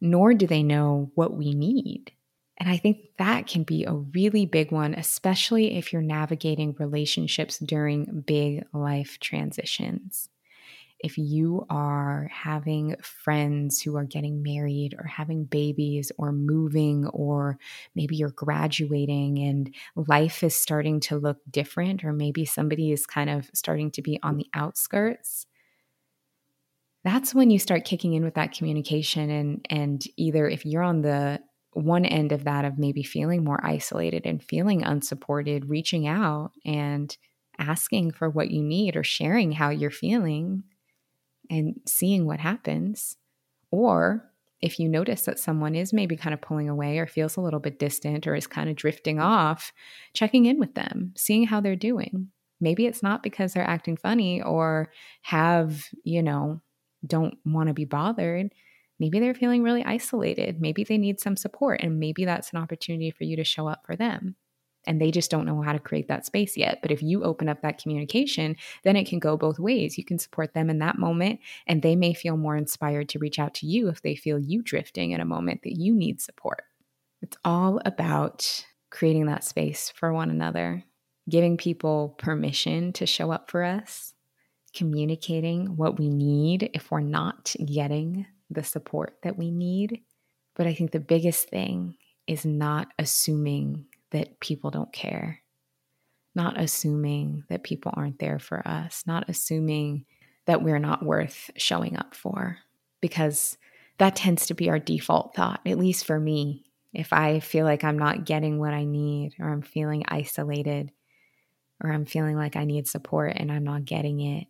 nor 0.00 0.34
do 0.34 0.46
they 0.46 0.62
know 0.62 1.10
what 1.14 1.36
we 1.36 1.54
need. 1.54 2.12
And 2.58 2.70
I 2.70 2.78
think 2.78 2.98
that 3.18 3.46
can 3.46 3.64
be 3.64 3.84
a 3.84 3.92
really 3.92 4.46
big 4.46 4.72
one, 4.72 4.94
especially 4.94 5.76
if 5.76 5.92
you're 5.92 6.02
navigating 6.02 6.74
relationships 6.78 7.58
during 7.58 8.24
big 8.26 8.64
life 8.72 9.18
transitions. 9.20 10.30
If 11.00 11.18
you 11.18 11.66
are 11.70 12.28
having 12.32 12.96
friends 13.02 13.80
who 13.80 13.96
are 13.96 14.04
getting 14.04 14.42
married 14.42 14.94
or 14.98 15.04
having 15.06 15.44
babies 15.44 16.10
or 16.18 16.32
moving, 16.32 17.06
or 17.08 17.58
maybe 17.94 18.16
you're 18.16 18.30
graduating 18.30 19.38
and 19.38 19.74
life 19.94 20.42
is 20.42 20.56
starting 20.56 21.00
to 21.00 21.16
look 21.16 21.38
different, 21.50 22.04
or 22.04 22.12
maybe 22.12 22.44
somebody 22.44 22.92
is 22.92 23.06
kind 23.06 23.30
of 23.30 23.50
starting 23.54 23.90
to 23.92 24.02
be 24.02 24.18
on 24.22 24.36
the 24.36 24.46
outskirts, 24.54 25.46
that's 27.04 27.34
when 27.34 27.50
you 27.50 27.58
start 27.58 27.84
kicking 27.84 28.14
in 28.14 28.24
with 28.24 28.34
that 28.34 28.52
communication 28.52 29.30
and 29.30 29.66
and 29.70 30.02
either 30.16 30.48
if 30.48 30.64
you're 30.66 30.82
on 30.82 31.02
the 31.02 31.40
one 31.72 32.04
end 32.04 32.32
of 32.32 32.44
that 32.44 32.64
of 32.64 32.78
maybe 32.78 33.02
feeling 33.02 33.44
more 33.44 33.64
isolated 33.64 34.24
and 34.26 34.42
feeling 34.42 34.82
unsupported 34.82 35.68
reaching 35.68 36.06
out 36.06 36.50
and 36.64 37.16
asking 37.58 38.10
for 38.10 38.28
what 38.28 38.50
you 38.50 38.62
need 38.62 38.96
or 38.96 39.04
sharing 39.04 39.52
how 39.52 39.70
you're 39.70 39.90
feeling 39.90 40.62
and 41.50 41.80
seeing 41.86 42.26
what 42.26 42.40
happens 42.40 43.16
or 43.70 44.30
if 44.60 44.78
you 44.78 44.88
notice 44.88 45.22
that 45.22 45.38
someone 45.38 45.74
is 45.74 45.92
maybe 45.92 46.16
kind 46.16 46.32
of 46.32 46.40
pulling 46.40 46.68
away 46.68 46.98
or 46.98 47.06
feels 47.06 47.36
a 47.36 47.40
little 47.40 47.60
bit 47.60 47.78
distant 47.78 48.26
or 48.26 48.34
is 48.34 48.46
kind 48.46 48.70
of 48.70 48.76
drifting 48.76 49.20
off, 49.20 49.72
checking 50.14 50.46
in 50.46 50.58
with 50.58 50.74
them, 50.74 51.12
seeing 51.16 51.46
how 51.46 51.60
they're 51.60 51.76
doing. 51.76 52.28
Maybe 52.60 52.86
it's 52.86 53.02
not 53.02 53.22
because 53.22 53.52
they're 53.52 53.68
acting 53.68 53.98
funny 53.98 54.40
or 54.40 54.90
have, 55.22 55.84
you 56.04 56.22
know, 56.22 56.62
don't 57.06 57.36
want 57.44 57.68
to 57.68 57.74
be 57.74 57.84
bothered, 57.84 58.52
maybe 58.98 59.20
they're 59.20 59.34
feeling 59.34 59.62
really 59.62 59.84
isolated. 59.84 60.60
Maybe 60.60 60.84
they 60.84 60.98
need 60.98 61.20
some 61.20 61.36
support, 61.36 61.80
and 61.82 62.00
maybe 62.00 62.24
that's 62.24 62.52
an 62.52 62.58
opportunity 62.58 63.10
for 63.10 63.24
you 63.24 63.36
to 63.36 63.44
show 63.44 63.68
up 63.68 63.82
for 63.84 63.94
them. 63.94 64.36
And 64.86 65.00
they 65.00 65.10
just 65.10 65.30
don't 65.30 65.46
know 65.46 65.62
how 65.62 65.72
to 65.72 65.78
create 65.78 66.08
that 66.08 66.26
space 66.26 66.56
yet. 66.56 66.80
But 66.82 66.90
if 66.90 67.02
you 67.02 67.24
open 67.24 67.48
up 67.48 67.62
that 67.62 67.80
communication, 67.80 68.56
then 68.84 68.96
it 68.96 69.06
can 69.06 69.18
go 69.18 69.36
both 69.36 69.58
ways. 69.58 69.98
You 69.98 70.04
can 70.04 70.18
support 70.18 70.54
them 70.54 70.70
in 70.70 70.78
that 70.78 70.98
moment, 70.98 71.40
and 71.66 71.82
they 71.82 71.96
may 71.96 72.14
feel 72.14 72.36
more 72.36 72.56
inspired 72.56 73.08
to 73.10 73.18
reach 73.18 73.38
out 73.38 73.54
to 73.54 73.66
you 73.66 73.88
if 73.88 74.02
they 74.02 74.14
feel 74.14 74.38
you 74.38 74.62
drifting 74.62 75.10
in 75.10 75.20
a 75.20 75.24
moment 75.24 75.62
that 75.62 75.76
you 75.76 75.94
need 75.94 76.20
support. 76.20 76.62
It's 77.22 77.36
all 77.44 77.80
about 77.84 78.64
creating 78.90 79.26
that 79.26 79.44
space 79.44 79.90
for 79.90 80.12
one 80.12 80.30
another, 80.30 80.84
giving 81.28 81.56
people 81.56 82.14
permission 82.18 82.92
to 82.94 83.06
show 83.06 83.32
up 83.32 83.50
for 83.50 83.64
us, 83.64 84.14
communicating 84.74 85.76
what 85.76 85.98
we 85.98 86.08
need 86.08 86.70
if 86.74 86.90
we're 86.90 87.00
not 87.00 87.54
getting 87.64 88.26
the 88.50 88.62
support 88.62 89.16
that 89.22 89.36
we 89.36 89.50
need. 89.50 90.02
But 90.54 90.66
I 90.66 90.74
think 90.74 90.92
the 90.92 91.00
biggest 91.00 91.48
thing 91.48 91.96
is 92.26 92.44
not 92.44 92.88
assuming 92.98 93.86
that 94.10 94.40
people 94.40 94.70
don't 94.70 94.92
care, 94.92 95.40
not 96.34 96.60
assuming 96.60 97.44
that 97.48 97.64
people 97.64 97.92
aren't 97.94 98.18
there 98.18 98.38
for 98.38 98.66
us, 98.66 99.02
not 99.06 99.28
assuming 99.28 100.04
that 100.46 100.62
we're 100.62 100.78
not 100.78 101.04
worth 101.04 101.50
showing 101.56 101.96
up 101.96 102.14
for. 102.14 102.58
Because 103.00 103.58
that 103.98 104.16
tends 104.16 104.46
to 104.46 104.54
be 104.54 104.70
our 104.70 104.78
default 104.78 105.34
thought, 105.34 105.60
at 105.66 105.78
least 105.78 106.06
for 106.06 106.18
me. 106.18 106.64
If 106.92 107.12
I 107.12 107.40
feel 107.40 107.64
like 107.64 107.84
I'm 107.84 107.98
not 107.98 108.24
getting 108.24 108.58
what 108.58 108.72
I 108.72 108.84
need, 108.84 109.34
or 109.38 109.50
I'm 109.50 109.62
feeling 109.62 110.04
isolated, 110.08 110.92
or 111.82 111.92
I'm 111.92 112.06
feeling 112.06 112.36
like 112.36 112.56
I 112.56 112.64
need 112.64 112.88
support 112.88 113.34
and 113.36 113.52
I'm 113.52 113.64
not 113.64 113.84
getting 113.84 114.20
it, 114.20 114.46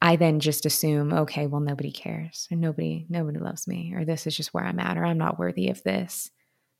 I 0.00 0.16
then 0.16 0.40
just 0.40 0.66
assume, 0.66 1.12
okay, 1.12 1.46
well, 1.46 1.60
nobody 1.60 1.90
cares 1.90 2.48
or 2.50 2.56
nobody, 2.56 3.06
nobody 3.08 3.38
loves 3.38 3.66
me, 3.66 3.94
or 3.94 4.04
this 4.04 4.26
is 4.26 4.36
just 4.36 4.54
where 4.54 4.64
I'm 4.64 4.78
at, 4.78 4.96
or 4.96 5.04
I'm 5.04 5.18
not 5.18 5.38
worthy 5.38 5.70
of 5.70 5.82
this. 5.82 6.30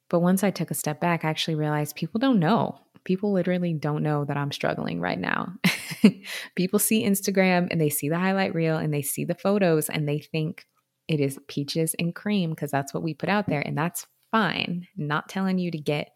But 0.08 0.20
once 0.20 0.42
I 0.42 0.50
took 0.50 0.70
a 0.70 0.74
step 0.74 1.00
back, 1.00 1.24
I 1.24 1.28
actually 1.30 1.54
realized 1.54 1.96
people 1.96 2.18
don't 2.18 2.38
know. 2.38 2.80
People 3.04 3.32
literally 3.32 3.74
don't 3.74 4.02
know 4.02 4.24
that 4.24 4.36
I'm 4.36 4.52
struggling 4.52 5.00
right 5.00 5.18
now. 5.18 5.54
people 6.56 6.78
see 6.78 7.04
Instagram 7.04 7.68
and 7.70 7.80
they 7.80 7.90
see 7.90 8.08
the 8.08 8.18
highlight 8.18 8.54
reel 8.54 8.76
and 8.76 8.92
they 8.92 9.02
see 9.02 9.24
the 9.24 9.34
photos 9.34 9.88
and 9.88 10.08
they 10.08 10.18
think 10.18 10.66
it 11.06 11.20
is 11.20 11.38
peaches 11.48 11.94
and 11.98 12.14
cream 12.14 12.50
because 12.50 12.70
that's 12.70 12.92
what 12.92 13.02
we 13.02 13.14
put 13.14 13.28
out 13.28 13.46
there. 13.46 13.60
And 13.60 13.76
that's 13.76 14.06
fine. 14.30 14.86
not 14.96 15.28
telling 15.28 15.58
you 15.58 15.70
to 15.70 15.78
get 15.78 16.12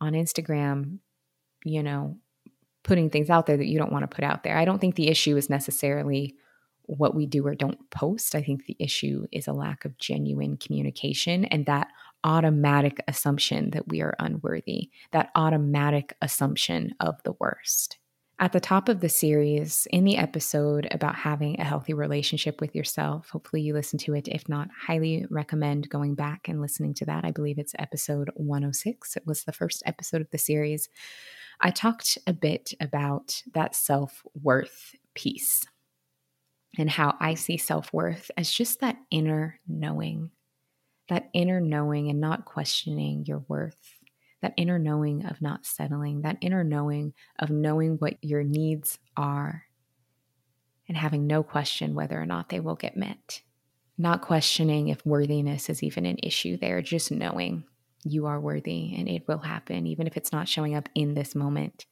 on 0.00 0.12
Instagram, 0.12 0.98
you 1.64 1.82
know, 1.82 2.16
putting 2.84 3.10
things 3.10 3.30
out 3.30 3.46
there 3.46 3.56
that 3.56 3.66
you 3.66 3.78
don't 3.78 3.92
want 3.92 4.08
to 4.08 4.14
put 4.14 4.24
out 4.24 4.42
there. 4.42 4.56
I 4.56 4.64
don't 4.64 4.80
think 4.80 4.94
the 4.94 5.08
issue 5.08 5.36
is 5.36 5.50
necessarily 5.50 6.36
what 6.86 7.14
we 7.14 7.26
do 7.26 7.46
or 7.46 7.54
don't 7.54 7.90
post. 7.90 8.34
I 8.34 8.42
think 8.42 8.66
the 8.66 8.76
issue 8.78 9.26
is 9.30 9.46
a 9.46 9.52
lack 9.52 9.84
of 9.84 9.98
genuine 9.98 10.56
communication 10.56 11.44
and 11.46 11.66
that 11.66 11.88
automatic 12.24 13.02
assumption 13.08 13.70
that 13.70 13.88
we 13.88 14.00
are 14.00 14.14
unworthy, 14.18 14.90
that 15.10 15.30
automatic 15.34 16.16
assumption 16.22 16.94
of 17.00 17.22
the 17.24 17.32
worst. 17.38 17.98
At 18.38 18.52
the 18.52 18.60
top 18.60 18.88
of 18.88 19.00
the 19.00 19.08
series, 19.08 19.86
in 19.92 20.04
the 20.04 20.16
episode 20.16 20.88
about 20.90 21.14
having 21.14 21.60
a 21.60 21.64
healthy 21.64 21.94
relationship 21.94 22.60
with 22.60 22.74
yourself, 22.74 23.28
hopefully 23.28 23.62
you 23.62 23.72
listen 23.72 24.00
to 24.00 24.14
it. 24.14 24.26
If 24.26 24.48
not, 24.48 24.68
highly 24.76 25.26
recommend 25.30 25.88
going 25.90 26.16
back 26.16 26.48
and 26.48 26.60
listening 26.60 26.94
to 26.94 27.04
that. 27.04 27.24
I 27.24 27.30
believe 27.30 27.58
it's 27.58 27.74
episode 27.78 28.30
106. 28.34 29.16
It 29.16 29.26
was 29.26 29.44
the 29.44 29.52
first 29.52 29.84
episode 29.86 30.22
of 30.22 30.30
the 30.30 30.38
series. 30.38 30.88
I 31.60 31.70
talked 31.70 32.18
a 32.26 32.32
bit 32.32 32.74
about 32.80 33.42
that 33.54 33.76
self 33.76 34.24
worth 34.42 34.96
piece 35.14 35.64
and 36.76 36.90
how 36.90 37.14
I 37.20 37.34
see 37.34 37.56
self 37.56 37.92
worth 37.92 38.30
as 38.36 38.50
just 38.50 38.80
that 38.80 38.96
inner 39.10 39.60
knowing, 39.68 40.30
that 41.08 41.28
inner 41.32 41.60
knowing 41.60 42.08
and 42.08 42.20
not 42.20 42.44
questioning 42.44 43.24
your 43.26 43.44
worth, 43.48 43.98
that 44.40 44.54
inner 44.56 44.78
knowing 44.78 45.24
of 45.26 45.42
not 45.42 45.66
settling, 45.66 46.22
that 46.22 46.38
inner 46.40 46.64
knowing 46.64 47.12
of 47.38 47.50
knowing 47.50 47.96
what 47.96 48.14
your 48.22 48.42
needs 48.42 48.98
are 49.16 49.64
and 50.88 50.96
having 50.96 51.26
no 51.26 51.42
question 51.42 51.94
whether 51.94 52.20
or 52.20 52.26
not 52.26 52.48
they 52.48 52.60
will 52.60 52.74
get 52.74 52.96
met. 52.96 53.42
Not 53.98 54.22
questioning 54.22 54.88
if 54.88 55.04
worthiness 55.06 55.70
is 55.70 55.82
even 55.82 56.06
an 56.06 56.18
issue 56.22 56.56
there, 56.56 56.82
just 56.82 57.10
knowing 57.10 57.64
you 58.04 58.26
are 58.26 58.40
worthy 58.40 58.94
and 58.96 59.08
it 59.08 59.26
will 59.28 59.38
happen, 59.38 59.86
even 59.86 60.06
if 60.06 60.16
it's 60.16 60.32
not 60.32 60.48
showing 60.48 60.74
up 60.74 60.88
in 60.94 61.14
this 61.14 61.34
moment. 61.34 61.86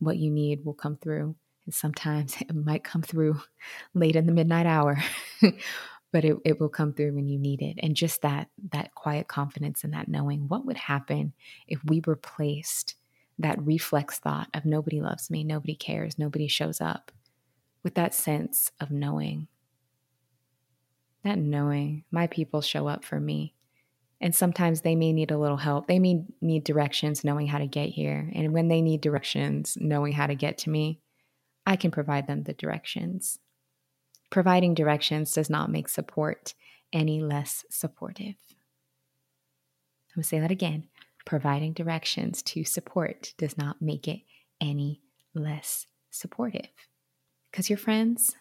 What 0.00 0.16
you 0.16 0.30
need 0.30 0.64
will 0.64 0.74
come 0.74 0.96
through. 0.96 1.36
And 1.64 1.74
sometimes 1.74 2.36
it 2.40 2.54
might 2.54 2.84
come 2.84 3.02
through 3.02 3.40
late 3.94 4.16
in 4.16 4.26
the 4.26 4.32
midnight 4.32 4.66
hour, 4.66 4.98
but 6.14 6.24
it, 6.24 6.36
it 6.44 6.60
will 6.60 6.68
come 6.68 6.92
through 6.92 7.12
when 7.12 7.26
you 7.26 7.40
need 7.40 7.60
it. 7.60 7.76
And 7.82 7.96
just 7.96 8.22
that 8.22 8.48
that 8.70 8.94
quiet 8.94 9.26
confidence 9.26 9.82
and 9.82 9.92
that 9.94 10.06
knowing 10.06 10.46
what 10.46 10.64
would 10.64 10.76
happen 10.76 11.32
if 11.66 11.80
we 11.84 12.00
replaced 12.06 12.94
that 13.40 13.60
reflex 13.60 14.20
thought 14.20 14.46
of 14.54 14.64
nobody 14.64 15.00
loves 15.00 15.28
me, 15.28 15.42
nobody 15.42 15.74
cares, 15.74 16.16
nobody 16.16 16.46
shows 16.46 16.80
up 16.80 17.10
with 17.82 17.96
that 17.96 18.14
sense 18.14 18.70
of 18.80 18.92
knowing. 18.92 19.48
That 21.24 21.36
knowing 21.36 22.04
my 22.12 22.28
people 22.28 22.60
show 22.60 22.86
up 22.86 23.04
for 23.04 23.18
me. 23.18 23.56
And 24.20 24.32
sometimes 24.32 24.82
they 24.82 24.94
may 24.94 25.12
need 25.12 25.32
a 25.32 25.38
little 25.38 25.56
help. 25.56 25.88
They 25.88 25.98
may 25.98 26.22
need 26.40 26.62
directions, 26.62 27.24
knowing 27.24 27.48
how 27.48 27.58
to 27.58 27.66
get 27.66 27.88
here. 27.88 28.30
And 28.36 28.52
when 28.52 28.68
they 28.68 28.82
need 28.82 29.00
directions, 29.00 29.76
knowing 29.80 30.12
how 30.12 30.28
to 30.28 30.36
get 30.36 30.58
to 30.58 30.70
me, 30.70 31.00
I 31.66 31.74
can 31.74 31.90
provide 31.90 32.28
them 32.28 32.44
the 32.44 32.52
directions. 32.52 33.40
Providing 34.34 34.74
directions 34.74 35.30
does 35.30 35.48
not 35.48 35.70
make 35.70 35.88
support 35.88 36.54
any 36.92 37.22
less 37.22 37.64
supportive. 37.70 38.34
I'm 38.50 40.16
going 40.16 40.22
to 40.22 40.24
say 40.24 40.40
that 40.40 40.50
again. 40.50 40.88
Providing 41.24 41.72
directions 41.72 42.42
to 42.42 42.64
support 42.64 43.32
does 43.38 43.56
not 43.56 43.80
make 43.80 44.08
it 44.08 44.22
any 44.60 45.00
less 45.34 45.86
supportive. 46.10 46.66
Because 47.48 47.70
your 47.70 47.76
friends 47.76 48.34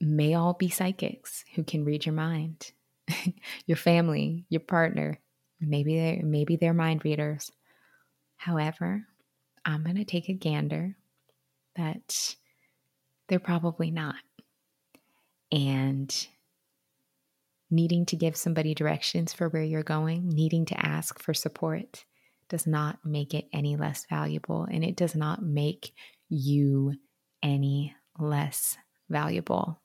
may 0.00 0.32
all 0.32 0.54
be 0.54 0.70
psychics 0.70 1.44
who 1.54 1.64
can 1.64 1.84
read 1.84 2.06
your 2.06 2.14
mind. 2.14 2.72
your 3.66 3.76
family, 3.76 4.46
your 4.48 4.60
partner, 4.60 5.20
maybe 5.60 5.98
they're, 5.98 6.24
maybe 6.24 6.56
they're 6.56 6.72
mind 6.72 7.04
readers. 7.04 7.52
However, 8.38 9.04
I'm 9.66 9.84
going 9.84 9.96
to 9.96 10.04
take 10.06 10.30
a 10.30 10.32
gander 10.32 10.96
that 11.76 12.36
they're 13.28 13.38
probably 13.38 13.90
not. 13.90 14.14
And 15.52 16.28
needing 17.70 18.06
to 18.06 18.16
give 18.16 18.36
somebody 18.36 18.74
directions 18.74 19.32
for 19.32 19.48
where 19.48 19.62
you're 19.62 19.82
going, 19.82 20.28
needing 20.28 20.64
to 20.66 20.86
ask 20.86 21.18
for 21.18 21.34
support 21.34 22.04
does 22.48 22.66
not 22.66 22.98
make 23.04 23.34
it 23.34 23.46
any 23.52 23.76
less 23.76 24.06
valuable 24.08 24.64
and 24.70 24.84
it 24.84 24.96
does 24.96 25.14
not 25.14 25.42
make 25.42 25.92
you 26.28 26.94
any 27.42 27.94
less 28.18 28.76
valuable. 29.08 29.80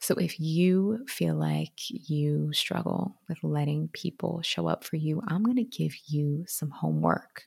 So 0.00 0.16
if 0.16 0.38
you 0.38 1.06
feel 1.08 1.34
like 1.34 1.72
you 1.88 2.52
struggle 2.52 3.16
with 3.26 3.42
letting 3.42 3.88
people 3.88 4.42
show 4.42 4.68
up 4.68 4.84
for 4.84 4.96
you, 4.96 5.22
I'm 5.26 5.42
going 5.42 5.56
to 5.56 5.64
give 5.64 5.94
you 6.06 6.44
some 6.46 6.70
homework. 6.70 7.44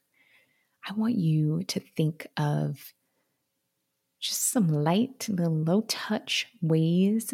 I 0.88 0.94
want 0.94 1.16
you 1.16 1.64
to 1.68 1.80
think 1.80 2.26
of 2.36 2.80
just 4.20 4.50
some 4.50 4.68
light, 4.68 5.28
little 5.30 5.56
low 5.56 5.82
touch 5.88 6.48
ways 6.62 7.34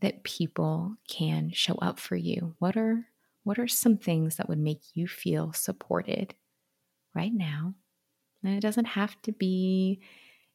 that 0.00 0.24
people 0.24 0.96
can 1.08 1.50
show 1.52 1.74
up 1.76 1.98
for 1.98 2.16
you. 2.16 2.54
What 2.58 2.76
are 2.76 3.06
what 3.44 3.58
are 3.58 3.68
some 3.68 3.96
things 3.96 4.36
that 4.36 4.48
would 4.48 4.58
make 4.58 4.82
you 4.94 5.06
feel 5.06 5.52
supported 5.52 6.34
right 7.14 7.32
now? 7.32 7.74
And 8.42 8.54
it 8.56 8.60
doesn't 8.60 8.86
have 8.86 9.20
to 9.22 9.32
be 9.32 10.00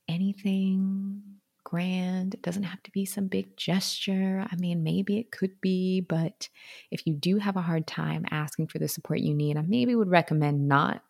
anything 0.08 1.22
grand. 1.64 2.34
It 2.34 2.42
doesn't 2.42 2.64
have 2.64 2.82
to 2.84 2.92
be 2.92 3.06
some 3.06 3.28
big 3.28 3.56
gesture. 3.56 4.46
I 4.52 4.56
mean, 4.58 4.84
maybe 4.84 5.18
it 5.18 5.32
could 5.32 5.62
be, 5.62 6.02
but 6.02 6.50
if 6.90 7.06
you 7.08 7.14
do 7.14 7.38
have 7.38 7.56
a 7.56 7.62
hard 7.62 7.88
time 7.88 8.26
asking 8.30 8.68
for 8.68 8.80
the 8.80 8.88
support 8.88 9.20
you 9.20 9.34
need, 9.34 9.58
I 9.58 9.62
maybe 9.62 9.96
would 9.96 10.10
recommend 10.10 10.68
not 10.68 11.02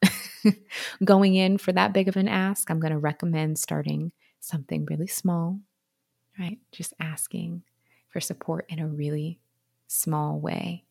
going 1.03 1.35
in 1.35 1.57
for 1.57 1.71
that 1.71 1.93
big 1.93 2.07
of 2.07 2.17
an 2.17 2.27
ask. 2.27 2.69
I'm 2.69 2.79
going 2.79 2.93
to 2.93 2.99
recommend 2.99 3.57
starting 3.57 4.11
something 4.41 4.85
really 4.85 5.07
small, 5.07 5.59
right? 6.37 6.59
Just 6.71 6.93
asking 6.99 7.63
for 8.09 8.19
support 8.19 8.65
in 8.67 8.79
a 8.79 8.87
really 8.87 9.39
small 9.87 10.39
way 10.39 10.83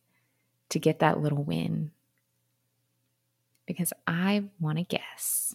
to 0.71 0.79
get 0.79 1.01
that 1.01 1.21
little 1.21 1.43
win. 1.43 1.91
Because 3.67 3.93
I 4.07 4.45
want 4.59 4.79
to 4.79 4.85
guess 4.85 5.55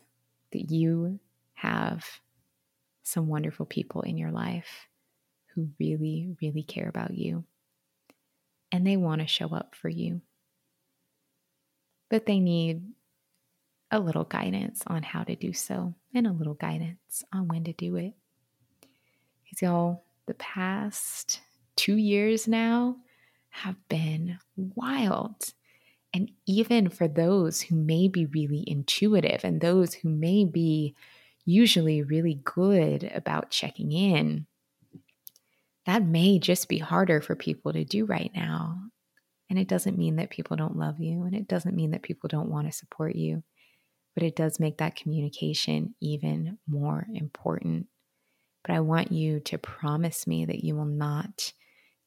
that 0.52 0.72
you 0.72 1.20
have 1.56 2.06
some 3.04 3.28
wonderful 3.28 3.66
people 3.66 4.02
in 4.02 4.18
your 4.18 4.32
life 4.32 4.88
who 5.54 5.70
really, 5.80 6.36
really 6.42 6.64
care 6.64 6.90
about 6.90 7.14
you. 7.14 7.44
And 8.72 8.86
they 8.86 8.98
want 8.98 9.22
to 9.22 9.28
show 9.28 9.50
up 9.54 9.74
for 9.74 9.90
you. 9.90 10.22
But 12.10 12.26
they 12.26 12.40
need 12.40 12.84
a 13.96 14.00
little 14.00 14.26
guidance 14.26 14.84
on 14.88 15.04
how 15.04 15.24
to 15.24 15.36
do 15.36 15.54
so 15.54 15.94
and 16.14 16.28
a 16.28 16.34
little 16.34 16.54
guidance 16.54 17.24
on 17.34 17.48
when 17.48 17.64
to 17.64 17.74
do 17.74 17.96
it. 17.96 18.14
Because, 19.44 19.62
y'all, 19.62 20.04
the 20.28 20.34
past 20.34 21.40
two 21.76 21.96
years 21.96 22.48
now 22.48 22.98
have 23.50 23.76
been 23.88 24.38
wild. 24.58 25.54
And 26.14 26.32
even 26.46 26.90
for 26.90 27.08
those 27.08 27.62
who 27.62 27.76
may 27.76 28.08
be 28.08 28.26
really 28.26 28.64
intuitive 28.68 29.42
and 29.44 29.62
those 29.62 29.94
who 29.94 30.10
may 30.10 30.46
be 30.46 30.96
usually 31.46 32.02
really 32.02 32.40
good 32.44 33.10
about 33.14 33.52
checking 33.52 33.92
in, 33.92 34.46
that 35.86 36.04
may 36.04 36.40
just 36.40 36.68
be 36.68 36.80
harder 36.80 37.22
for 37.22 37.36
people 37.36 37.72
to 37.74 37.86
do 37.86 38.06
right 38.06 38.32
now. 38.36 38.80
And 39.50 39.60
it 39.60 39.68
doesn't 39.68 39.98
mean 39.98 40.16
that 40.16 40.32
people 40.32 40.58
don't 40.58 40.76
love 40.76 41.00
you, 41.00 41.24
and 41.24 41.36
it 41.36 41.48
doesn't 41.48 41.76
mean 41.76 41.92
that 41.92 42.02
people 42.02 42.28
don't 42.28 42.50
want 42.50 42.66
to 42.66 42.78
support 42.78 43.16
you 43.16 43.44
but 44.16 44.24
it 44.24 44.36
does 44.36 44.60
make 44.60 44.78
that 44.78 44.96
communication 44.96 45.94
even 46.02 46.58
more 46.68 47.06
important. 47.14 47.88
But 48.64 48.74
I 48.74 48.80
want 48.80 49.12
you 49.12 49.42
to 49.42 49.58
promise 49.60 50.26
me 50.26 50.46
that 50.46 50.64
you 50.64 50.76
will 50.76 50.86
not 50.86 51.54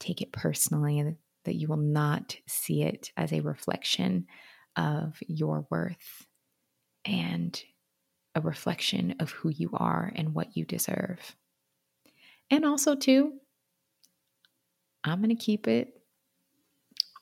take 0.01 0.21
it 0.23 0.33
personally, 0.33 1.17
that 1.45 1.55
you 1.55 1.69
will 1.69 1.77
not 1.77 2.37
see 2.49 2.83
it 2.83 3.13
as 3.17 3.33
a 3.33 3.41
reflection 3.41 4.27
of 4.75 5.19
your 5.27 5.67
worth 5.71 6.27
and 7.05 7.63
a 8.35 8.41
reflection 8.41 9.17
of 9.21 9.31
who 9.31 9.51
you 9.51 9.71
are 9.75 10.13
and 10.17 10.35
what 10.35 10.57
you 10.57 10.65
deserve. 10.65 11.37
And 12.51 12.65
also, 12.65 12.95
too, 12.95 13.35
I'm 15.05 15.21
going 15.23 15.37
to 15.37 15.43
keep 15.43 15.69
it 15.69 15.93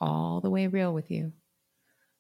all 0.01 0.41
the 0.41 0.51
way 0.51 0.67
real 0.67 0.93
with 0.93 1.11
you. 1.11 1.33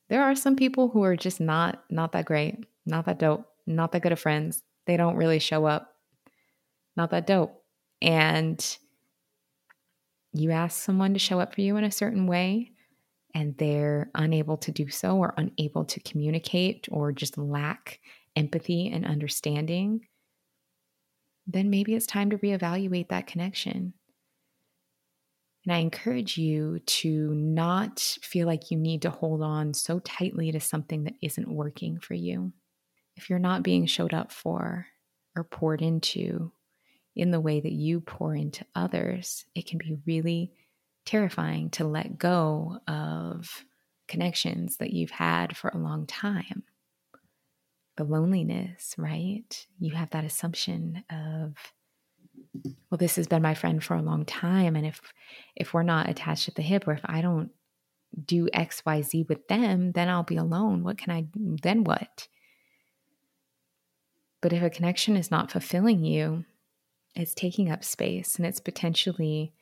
There 0.08 0.22
are 0.22 0.34
some 0.34 0.56
people 0.56 0.88
who 0.88 1.02
are 1.02 1.16
just 1.16 1.40
not 1.40 1.84
not 1.90 2.12
that 2.12 2.26
great, 2.26 2.64
not 2.84 3.06
that 3.06 3.18
dope, 3.18 3.46
not 3.66 3.92
that 3.92 4.02
good 4.02 4.12
of 4.12 4.20
friends. 4.20 4.62
They 4.86 4.96
don't 4.96 5.16
really 5.16 5.38
show 5.38 5.66
up. 5.66 5.96
Not 6.96 7.10
that 7.10 7.26
dope. 7.26 7.62
And 8.00 8.64
you 10.32 10.50
ask 10.50 10.82
someone 10.82 11.12
to 11.14 11.18
show 11.18 11.40
up 11.40 11.54
for 11.54 11.60
you 11.60 11.76
in 11.76 11.84
a 11.84 11.90
certain 11.90 12.26
way 12.26 12.72
and 13.34 13.56
they're 13.58 14.10
unable 14.14 14.56
to 14.56 14.70
do 14.72 14.88
so 14.88 15.16
or 15.16 15.34
unable 15.36 15.84
to 15.84 16.00
communicate 16.00 16.88
or 16.90 17.12
just 17.12 17.36
lack 17.36 18.00
empathy 18.34 18.88
and 18.88 19.04
understanding, 19.04 20.06
then 21.46 21.70
maybe 21.70 21.94
it's 21.94 22.06
time 22.06 22.30
to 22.30 22.38
reevaluate 22.38 23.08
that 23.08 23.26
connection. 23.26 23.94
And 25.66 25.74
I 25.74 25.78
encourage 25.78 26.38
you 26.38 26.78
to 26.78 27.34
not 27.34 27.98
feel 27.98 28.46
like 28.46 28.70
you 28.70 28.78
need 28.78 29.02
to 29.02 29.10
hold 29.10 29.42
on 29.42 29.74
so 29.74 29.98
tightly 29.98 30.52
to 30.52 30.60
something 30.60 31.04
that 31.04 31.14
isn't 31.20 31.50
working 31.50 31.98
for 31.98 32.14
you. 32.14 32.52
If 33.16 33.28
you're 33.28 33.40
not 33.40 33.64
being 33.64 33.86
showed 33.86 34.14
up 34.14 34.30
for 34.30 34.86
or 35.34 35.42
poured 35.42 35.82
into 35.82 36.52
in 37.16 37.32
the 37.32 37.40
way 37.40 37.58
that 37.58 37.72
you 37.72 38.00
pour 38.00 38.34
into 38.36 38.64
others, 38.76 39.44
it 39.56 39.66
can 39.66 39.78
be 39.78 39.98
really 40.06 40.52
terrifying 41.04 41.70
to 41.70 41.84
let 41.84 42.16
go 42.16 42.78
of 42.86 43.64
connections 44.06 44.76
that 44.76 44.92
you've 44.92 45.10
had 45.10 45.56
for 45.56 45.68
a 45.70 45.78
long 45.78 46.06
time. 46.06 46.62
The 47.96 48.04
loneliness, 48.04 48.94
right? 48.98 49.66
You 49.80 49.96
have 49.96 50.10
that 50.10 50.24
assumption 50.24 51.02
of, 51.10 51.56
well, 52.90 52.98
this 52.98 53.16
has 53.16 53.26
been 53.26 53.42
my 53.42 53.54
friend 53.54 53.82
for 53.82 53.94
a 53.94 54.02
long 54.02 54.24
time. 54.24 54.76
And 54.76 54.86
if 54.86 55.00
if 55.54 55.74
we're 55.74 55.82
not 55.82 56.08
attached 56.08 56.48
at 56.48 56.54
the 56.54 56.62
hip, 56.62 56.86
or 56.86 56.92
if 56.92 57.00
I 57.04 57.20
don't 57.20 57.50
do 58.24 58.48
XYZ 58.54 59.28
with 59.28 59.46
them, 59.48 59.92
then 59.92 60.08
I'll 60.08 60.22
be 60.22 60.36
alone. 60.36 60.82
What 60.82 60.98
can 60.98 61.12
I 61.12 61.26
then 61.34 61.84
what? 61.84 62.28
But 64.40 64.52
if 64.52 64.62
a 64.62 64.70
connection 64.70 65.16
is 65.16 65.30
not 65.30 65.50
fulfilling 65.50 66.04
you, 66.04 66.44
it's 67.14 67.34
taking 67.34 67.70
up 67.70 67.82
space 67.82 68.36
and 68.36 68.46
it's 68.46 68.60
potentially 68.60 69.52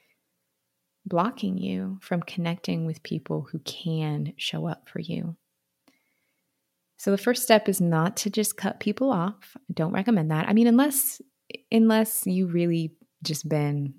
blocking 1.07 1.59
you 1.59 1.99
from 2.01 2.23
connecting 2.23 2.87
with 2.87 3.03
people 3.03 3.47
who 3.51 3.59
can 3.61 4.33
show 4.37 4.67
up 4.67 4.89
for 4.89 5.01
you. 5.01 5.37
So 6.97 7.11
the 7.11 7.19
first 7.19 7.43
step 7.43 7.69
is 7.69 7.81
not 7.81 8.17
to 8.19 8.31
just 8.31 8.57
cut 8.57 8.81
people 8.81 9.11
off. 9.11 9.57
I 9.57 9.73
don't 9.73 9.93
recommend 9.93 10.31
that. 10.31 10.49
I 10.49 10.53
mean 10.53 10.67
unless 10.67 11.21
unless 11.71 12.27
you 12.27 12.47
really 12.47 12.95
just 13.23 13.49
been 13.49 13.95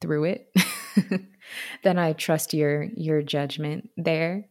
through 0.00 0.24
it, 0.24 0.54
then 1.82 1.98
I 1.98 2.12
trust 2.12 2.54
your 2.54 2.84
your 2.96 3.22
judgment 3.22 3.90
there. 3.96 4.46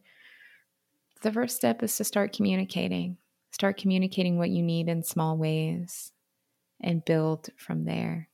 The 1.22 1.32
first 1.32 1.56
step 1.56 1.84
is 1.84 1.96
to 1.98 2.04
start 2.04 2.34
communicating. 2.34 3.18
Start 3.52 3.78
communicating 3.78 4.38
what 4.38 4.50
you 4.50 4.64
need 4.64 4.90
in 4.90 5.04
small 5.04 5.38
ways 5.38 6.12
and 6.82 7.06
build 7.06 7.50
from 7.56 7.86
there. 7.86 8.30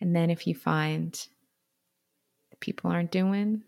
And 0.00 0.14
then 0.14 0.30
if 0.30 0.46
you 0.46 0.54
find 0.54 1.18
people 2.60 2.90
aren't 2.90 3.10
doing 3.10 3.62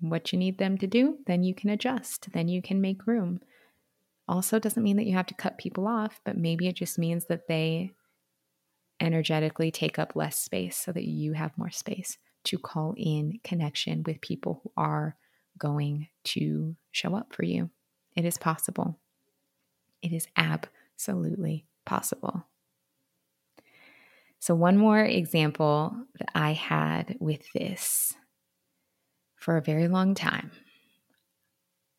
what 0.00 0.32
you 0.32 0.38
need 0.38 0.58
them 0.58 0.78
to 0.78 0.86
do, 0.86 1.18
then 1.26 1.42
you 1.42 1.54
can 1.54 1.70
adjust, 1.70 2.32
then 2.32 2.48
you 2.48 2.62
can 2.62 2.80
make 2.80 3.06
room. 3.06 3.40
Also, 4.26 4.58
doesn't 4.58 4.82
mean 4.82 4.96
that 4.96 5.06
you 5.06 5.14
have 5.14 5.26
to 5.26 5.34
cut 5.34 5.58
people 5.58 5.86
off, 5.86 6.20
but 6.24 6.36
maybe 6.36 6.66
it 6.66 6.76
just 6.76 6.98
means 6.98 7.26
that 7.26 7.46
they 7.46 7.92
energetically 9.00 9.70
take 9.70 9.98
up 9.98 10.16
less 10.16 10.38
space 10.38 10.76
so 10.76 10.92
that 10.92 11.04
you 11.04 11.32
have 11.34 11.56
more 11.58 11.70
space 11.70 12.16
to 12.44 12.58
call 12.58 12.94
in 12.96 13.38
connection 13.42 14.02
with 14.06 14.20
people 14.20 14.60
who 14.62 14.72
are 14.76 15.16
going 15.58 16.08
to 16.24 16.74
show 16.90 17.14
up 17.14 17.34
for 17.34 17.44
you. 17.44 17.70
It 18.16 18.24
is 18.24 18.38
possible. 18.38 18.98
It 20.02 20.12
is 20.12 20.26
absolutely 20.36 21.66
possible. 21.84 22.46
So, 24.38 24.54
one 24.54 24.76
more 24.76 25.02
example 25.02 25.96
that 26.18 26.28
I 26.34 26.52
had 26.52 27.16
with 27.18 27.40
this 27.54 28.12
for 29.36 29.56
a 29.56 29.62
very 29.62 29.88
long 29.88 30.14
time. 30.14 30.50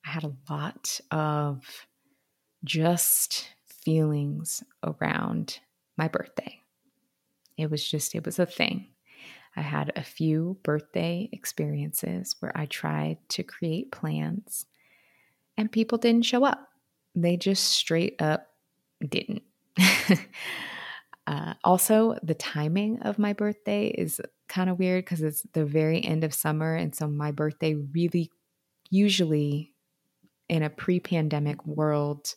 I 0.05 0.09
had 0.09 0.23
a 0.23 0.35
lot 0.49 0.99
of 1.09 1.63
just 2.65 3.47
feelings 3.65 4.63
around 4.83 5.59
my 5.97 6.07
birthday. 6.07 6.59
It 7.57 7.71
was 7.71 7.87
just, 7.87 8.15
it 8.15 8.25
was 8.25 8.39
a 8.39 8.45
thing. 8.45 8.87
I 9.55 9.61
had 9.61 9.93
a 9.95 10.03
few 10.03 10.57
birthday 10.63 11.29
experiences 11.31 12.35
where 12.39 12.51
I 12.55 12.65
tried 12.65 13.17
to 13.29 13.43
create 13.43 13.91
plans 13.91 14.65
and 15.57 15.71
people 15.71 15.97
didn't 15.97 16.25
show 16.25 16.43
up. 16.43 16.67
They 17.15 17.37
just 17.37 17.63
straight 17.63 18.21
up 18.21 18.47
didn't. 19.07 19.43
Uh, 21.27 21.55
also, 21.63 22.15
the 22.21 22.35
timing 22.35 23.01
of 23.01 23.17
my 23.17 23.33
birthday 23.33 23.87
is 23.87 24.21
kind 24.47 24.69
of 24.69 24.77
weird 24.77 25.03
because 25.03 25.21
it's 25.21 25.41
the 25.53 25.65
very 25.65 26.03
end 26.03 26.23
of 26.23 26.33
summer. 26.33 26.75
And 26.75 26.93
so 26.93 27.07
my 27.07 27.31
birthday 27.31 27.73
really, 27.73 28.31
usually 28.91 29.73
in 30.47 30.61
a 30.61 30.69
pre 30.69 30.99
pandemic 30.99 31.65
world, 31.65 32.35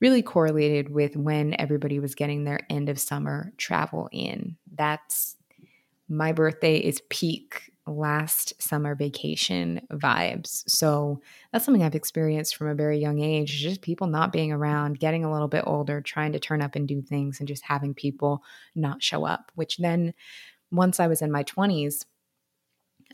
really 0.00 0.22
correlated 0.22 0.90
with 0.90 1.16
when 1.16 1.54
everybody 1.58 1.98
was 1.98 2.14
getting 2.14 2.44
their 2.44 2.60
end 2.70 2.88
of 2.88 2.98
summer 2.98 3.52
travel 3.56 4.08
in. 4.12 4.56
That's 4.74 5.36
my 6.08 6.32
birthday 6.32 6.78
is 6.78 7.02
peak 7.08 7.70
last 7.86 8.60
summer 8.60 8.94
vacation 8.94 9.80
vibes. 9.92 10.68
So 10.68 11.20
that's 11.52 11.64
something 11.64 11.82
I've 11.82 11.94
experienced 11.94 12.56
from 12.56 12.68
a 12.68 12.74
very 12.74 12.98
young 12.98 13.20
age, 13.20 13.58
just 13.58 13.82
people 13.82 14.06
not 14.06 14.32
being 14.32 14.52
around, 14.52 14.98
getting 14.98 15.24
a 15.24 15.32
little 15.32 15.48
bit 15.48 15.64
older, 15.66 16.00
trying 16.00 16.32
to 16.32 16.38
turn 16.38 16.62
up 16.62 16.74
and 16.74 16.86
do 16.86 17.02
things 17.02 17.38
and 17.38 17.48
just 17.48 17.64
having 17.64 17.94
people 17.94 18.42
not 18.74 19.02
show 19.02 19.24
up, 19.24 19.50
which 19.54 19.78
then 19.78 20.14
once 20.70 21.00
I 21.00 21.08
was 21.08 21.22
in 21.22 21.32
my 21.32 21.44
20s, 21.44 22.04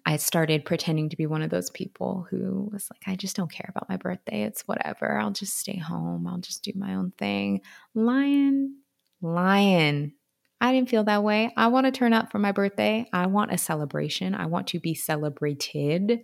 I 0.08 0.18
started 0.18 0.64
pretending 0.64 1.08
to 1.08 1.16
be 1.16 1.26
one 1.26 1.42
of 1.42 1.50
those 1.50 1.68
people 1.68 2.28
who 2.30 2.70
was 2.72 2.88
like, 2.92 3.12
I 3.12 3.16
just 3.16 3.34
don't 3.34 3.50
care 3.50 3.66
about 3.68 3.88
my 3.88 3.96
birthday. 3.96 4.44
It's 4.44 4.62
whatever. 4.62 5.18
I'll 5.18 5.32
just 5.32 5.58
stay 5.58 5.76
home. 5.76 6.28
I'll 6.28 6.38
just 6.38 6.62
do 6.62 6.70
my 6.76 6.94
own 6.94 7.12
thing. 7.18 7.62
Lion, 7.92 8.76
lion. 9.20 10.12
I 10.60 10.72
didn't 10.72 10.90
feel 10.90 11.02
that 11.04 11.24
way. 11.24 11.52
I 11.56 11.66
want 11.66 11.86
to 11.86 11.92
turn 11.92 12.12
up 12.12 12.30
for 12.30 12.38
my 12.38 12.52
birthday. 12.52 13.08
I 13.12 13.26
want 13.26 13.52
a 13.52 13.58
celebration. 13.58 14.36
I 14.36 14.46
want 14.46 14.68
to 14.68 14.78
be 14.78 14.94
celebrated. 14.94 16.20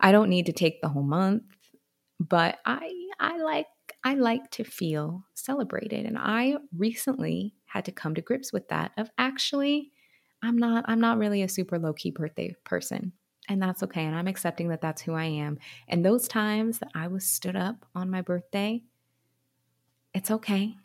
I 0.00 0.10
don't 0.10 0.30
need 0.30 0.46
to 0.46 0.52
take 0.52 0.80
the 0.80 0.88
whole 0.88 1.02
month, 1.04 1.42
but 2.18 2.58
I 2.64 2.90
I 3.20 3.36
like 3.38 3.66
I 4.02 4.14
like 4.14 4.50
to 4.52 4.64
feel 4.64 5.24
celebrated 5.34 6.06
and 6.06 6.16
I 6.18 6.56
recently 6.76 7.54
had 7.66 7.84
to 7.84 7.92
come 7.92 8.14
to 8.14 8.22
grips 8.22 8.52
with 8.52 8.68
that 8.68 8.92
of 8.96 9.10
actually 9.18 9.92
I'm 10.44 10.58
not 10.58 10.84
I'm 10.86 11.00
not 11.00 11.18
really 11.18 11.42
a 11.42 11.48
super 11.48 11.78
low 11.78 11.92
key 11.92 12.10
birthday 12.10 12.54
person. 12.64 13.12
And 13.48 13.62
that's 13.62 13.82
okay. 13.82 14.04
And 14.04 14.14
I'm 14.14 14.26
accepting 14.26 14.68
that 14.68 14.80
that's 14.80 15.02
who 15.02 15.12
I 15.14 15.24
am. 15.24 15.58
And 15.88 16.04
those 16.04 16.26
times 16.28 16.78
that 16.78 16.90
I 16.94 17.08
was 17.08 17.26
stood 17.26 17.56
up 17.56 17.84
on 17.94 18.10
my 18.10 18.22
birthday, 18.22 18.82
it's 20.14 20.30
okay. 20.30 20.76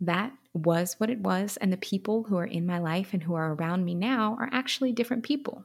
That 0.00 0.32
was 0.54 0.94
what 0.98 1.10
it 1.10 1.20
was. 1.20 1.58
And 1.58 1.72
the 1.72 1.76
people 1.76 2.24
who 2.24 2.38
are 2.38 2.46
in 2.46 2.66
my 2.66 2.78
life 2.78 3.12
and 3.12 3.22
who 3.22 3.34
are 3.34 3.52
around 3.52 3.84
me 3.84 3.94
now 3.94 4.36
are 4.40 4.48
actually 4.52 4.92
different 4.92 5.22
people. 5.22 5.64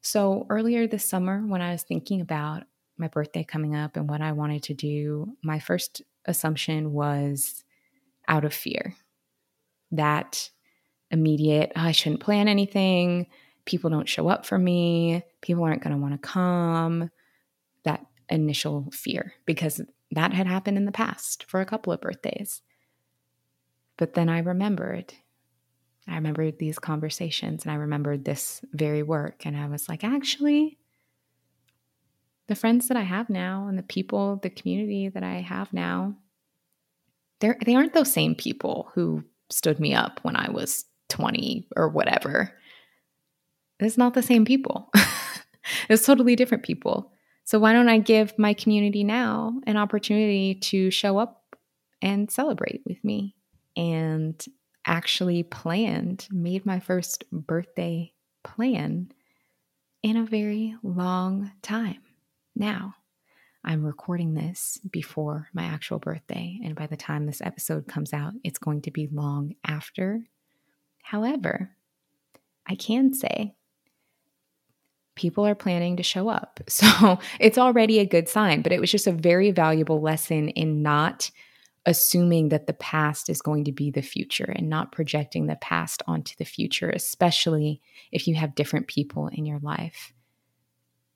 So 0.00 0.46
earlier 0.48 0.86
this 0.86 1.08
summer, 1.08 1.40
when 1.40 1.60
I 1.60 1.72
was 1.72 1.82
thinking 1.82 2.20
about 2.20 2.64
my 2.96 3.08
birthday 3.08 3.44
coming 3.44 3.74
up 3.74 3.96
and 3.96 4.08
what 4.08 4.22
I 4.22 4.32
wanted 4.32 4.62
to 4.64 4.74
do, 4.74 5.36
my 5.42 5.58
first 5.58 6.02
assumption 6.24 6.92
was 6.92 7.64
out 8.26 8.44
of 8.44 8.54
fear. 8.54 8.94
That 9.90 10.50
immediate, 11.10 11.72
oh, 11.76 11.80
I 11.80 11.92
shouldn't 11.92 12.20
plan 12.20 12.48
anything. 12.48 13.26
People 13.64 13.90
don't 13.90 14.08
show 14.08 14.28
up 14.28 14.46
for 14.46 14.58
me. 14.58 15.22
People 15.40 15.64
aren't 15.64 15.82
going 15.82 15.94
to 15.94 16.00
want 16.00 16.14
to 16.14 16.28
come. 16.28 17.10
That 17.84 18.04
initial 18.28 18.88
fear, 18.92 19.32
because 19.46 19.80
that 20.12 20.32
had 20.32 20.46
happened 20.46 20.76
in 20.76 20.84
the 20.84 20.92
past 20.92 21.44
for 21.44 21.60
a 21.60 21.66
couple 21.66 21.92
of 21.92 22.00
birthdays. 22.00 22.62
But 23.96 24.14
then 24.14 24.28
I 24.28 24.38
remembered. 24.38 25.12
I 26.06 26.14
remembered 26.14 26.58
these 26.58 26.78
conversations 26.78 27.64
and 27.64 27.72
I 27.72 27.76
remembered 27.76 28.24
this 28.24 28.62
very 28.72 29.02
work. 29.02 29.44
And 29.44 29.56
I 29.56 29.66
was 29.68 29.88
like, 29.88 30.04
actually, 30.04 30.78
the 32.46 32.54
friends 32.54 32.88
that 32.88 32.96
I 32.96 33.02
have 33.02 33.28
now 33.28 33.66
and 33.68 33.78
the 33.78 33.82
people, 33.82 34.36
the 34.36 34.48
community 34.48 35.10
that 35.10 35.22
I 35.22 35.40
have 35.42 35.72
now, 35.72 36.14
they're, 37.40 37.58
they 37.64 37.74
aren't 37.74 37.92
those 37.92 38.12
same 38.12 38.34
people 38.34 38.90
who 38.94 39.22
stood 39.50 39.78
me 39.78 39.94
up 39.94 40.20
when 40.22 40.34
I 40.34 40.50
was 40.50 40.86
20 41.08 41.68
or 41.76 41.88
whatever. 41.88 42.52
It's 43.80 43.98
not 43.98 44.14
the 44.14 44.22
same 44.22 44.44
people. 44.44 44.90
it's 45.88 46.04
totally 46.04 46.36
different 46.36 46.64
people. 46.64 47.12
So 47.44 47.58
why 47.58 47.72
don't 47.72 47.88
I 47.88 47.98
give 47.98 48.38
my 48.38 48.52
community 48.54 49.04
now 49.04 49.60
an 49.66 49.76
opportunity 49.76 50.54
to 50.54 50.90
show 50.90 51.18
up 51.18 51.56
and 52.02 52.30
celebrate 52.30 52.82
with 52.86 53.02
me? 53.02 53.34
and 53.78 54.44
actually 54.84 55.44
planned, 55.44 56.26
made 56.30 56.66
my 56.66 56.80
first 56.80 57.24
birthday 57.30 58.12
plan 58.42 59.10
in 60.02 60.16
a 60.16 60.26
very 60.26 60.74
long 60.82 61.52
time. 61.62 62.02
Now, 62.56 62.94
I'm 63.64 63.84
recording 63.84 64.34
this 64.34 64.80
before 64.90 65.48
my 65.52 65.64
actual 65.64 66.00
birthday, 66.00 66.58
and 66.64 66.74
by 66.74 66.86
the 66.86 66.96
time 66.96 67.26
this 67.26 67.40
episode 67.40 67.86
comes 67.86 68.12
out, 68.12 68.32
it's 68.42 68.58
going 68.58 68.82
to 68.82 68.90
be 68.90 69.08
long 69.12 69.54
after. 69.64 70.24
However, 71.08 71.70
I 72.66 72.74
can 72.74 73.14
say 73.14 73.54
people 75.14 75.46
are 75.46 75.54
planning 75.54 75.96
to 75.96 76.02
show 76.02 76.28
up. 76.28 76.60
So 76.68 77.18
it's 77.40 77.56
already 77.56 77.98
a 77.98 78.04
good 78.04 78.28
sign, 78.28 78.60
but 78.60 78.72
it 78.72 78.80
was 78.80 78.90
just 78.90 79.06
a 79.06 79.12
very 79.12 79.50
valuable 79.50 80.02
lesson 80.02 80.50
in 80.50 80.82
not 80.82 81.30
assuming 81.86 82.50
that 82.50 82.66
the 82.66 82.74
past 82.74 83.30
is 83.30 83.40
going 83.40 83.64
to 83.64 83.72
be 83.72 83.90
the 83.90 84.02
future 84.02 84.52
and 84.54 84.68
not 84.68 84.92
projecting 84.92 85.46
the 85.46 85.56
past 85.56 86.02
onto 86.06 86.34
the 86.36 86.44
future, 86.44 86.90
especially 86.90 87.80
if 88.12 88.28
you 88.28 88.34
have 88.34 88.54
different 88.54 88.86
people 88.86 89.28
in 89.28 89.46
your 89.46 89.60
life. 89.60 90.12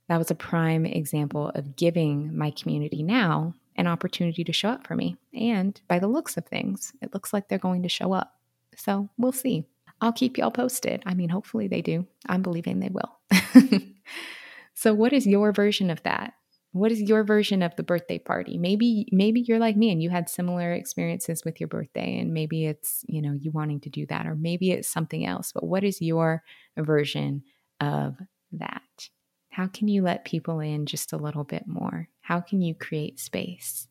That 0.09 0.17
was 0.17 0.31
a 0.31 0.35
prime 0.35 0.87
example 0.87 1.51
of 1.51 1.77
giving 1.77 2.35
my 2.35 2.51
community 2.51 3.03
now 3.03 3.57
an 3.77 3.87
opportunity 3.87 4.43
to 4.45 4.55
show 4.55 4.71
up 4.71 4.87
for 4.87 4.97
me. 4.97 5.19
And 5.35 5.79
by 5.87 5.99
the 5.99 6.09
looks 6.09 6.39
of 6.39 6.47
things, 6.47 6.95
it 7.03 7.13
looks 7.13 7.35
like 7.35 7.49
they're 7.49 7.59
going 7.59 7.83
to 7.83 7.91
show 7.91 8.15
up. 8.15 8.39
So 8.75 9.11
we'll 9.19 9.33
see. 9.33 9.67
I'll 10.03 10.13
keep 10.13 10.37
y'all 10.37 10.51
posted. 10.51 11.01
I 11.07 11.15
mean, 11.15 11.29
hopefully 11.29 11.69
they 11.69 11.81
do. 11.81 12.07
I'm 12.27 12.43
believing 12.43 12.81
they 12.81 12.91
will. 12.91 13.81
so, 14.75 14.93
what 14.93 15.13
is 15.13 15.29
your 15.29 15.53
version 15.53 15.91
of 15.91 16.03
that? 16.03 16.35
What 16.73 16.91
is 16.91 17.01
your 17.01 17.23
version 17.23 17.63
of 17.63 17.77
the 17.77 17.85
birthday 17.85 18.19
party? 18.19 18.59
Maybe 18.59 19.07
maybe 19.13 19.43
you're 19.43 19.61
like 19.61 19.77
me 19.77 19.93
and 19.93 20.03
you 20.03 20.11
had 20.11 20.29
similar 20.29 20.73
experiences 20.73 21.45
with 21.45 21.61
your 21.61 21.69
birthday 21.69 22.19
and 22.19 22.35
maybe 22.35 22.67
it's, 22.67 23.05
you 23.07 23.23
know, 23.23 23.33
you 23.33 23.53
wanting 23.53 23.79
to 23.81 23.91
do 23.91 24.05
that 24.07 24.27
or 24.27 24.35
maybe 24.35 24.73
it's 24.73 24.89
something 24.89 25.25
else. 25.25 25.53
But 25.53 25.65
what 25.65 25.85
is 25.85 26.03
your 26.03 26.43
version 26.77 27.45
of 27.81 28.17
that? 28.53 29.09
How 29.51 29.69
can 29.69 29.87
you 29.87 30.03
let 30.03 30.25
people 30.25 30.59
in 30.59 30.87
just 30.87 31.13
a 31.13 31.19
little 31.19 31.45
bit 31.45 31.67
more? 31.67 32.09
How 32.23 32.41
can 32.41 32.61
you 32.61 32.75
create 32.75 33.21
space 33.21 33.87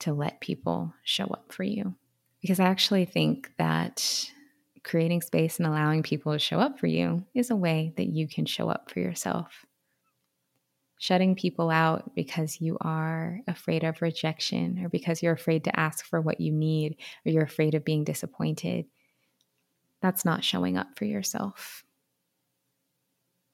to 0.00 0.12
let 0.12 0.40
people 0.40 0.94
show 1.04 1.26
up 1.26 1.52
for 1.52 1.62
you? 1.62 1.94
Because 2.40 2.58
I 2.58 2.64
actually 2.64 3.04
think 3.04 3.52
that 3.58 4.32
creating 4.84 5.22
space 5.22 5.58
and 5.58 5.66
allowing 5.66 6.02
people 6.02 6.32
to 6.32 6.38
show 6.38 6.58
up 6.58 6.78
for 6.78 6.86
you 6.86 7.24
is 7.34 7.50
a 7.50 7.56
way 7.56 7.92
that 7.96 8.08
you 8.08 8.28
can 8.28 8.46
show 8.46 8.68
up 8.68 8.90
for 8.90 9.00
yourself 9.00 9.64
shutting 11.02 11.34
people 11.34 11.68
out 11.68 12.14
because 12.14 12.60
you 12.60 12.78
are 12.80 13.40
afraid 13.48 13.82
of 13.82 14.00
rejection 14.00 14.78
or 14.84 14.88
because 14.88 15.20
you're 15.20 15.32
afraid 15.32 15.64
to 15.64 15.80
ask 15.80 16.04
for 16.04 16.20
what 16.20 16.40
you 16.40 16.52
need 16.52 16.94
or 17.26 17.32
you're 17.32 17.42
afraid 17.42 17.74
of 17.74 17.84
being 17.84 18.04
disappointed, 18.04 18.84
that's 20.00 20.24
not 20.24 20.44
showing 20.44 20.76
up 20.76 20.86
for 20.94 21.04
yourself. 21.04 21.82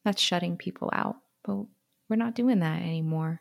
That's 0.05 0.21
shutting 0.21 0.59
people 0.59 0.91
out. 0.93 1.17
But 1.43 1.65
we're 2.11 2.17
not 2.17 2.35
doing 2.35 2.59
that 2.59 2.83
anymore. 2.83 3.41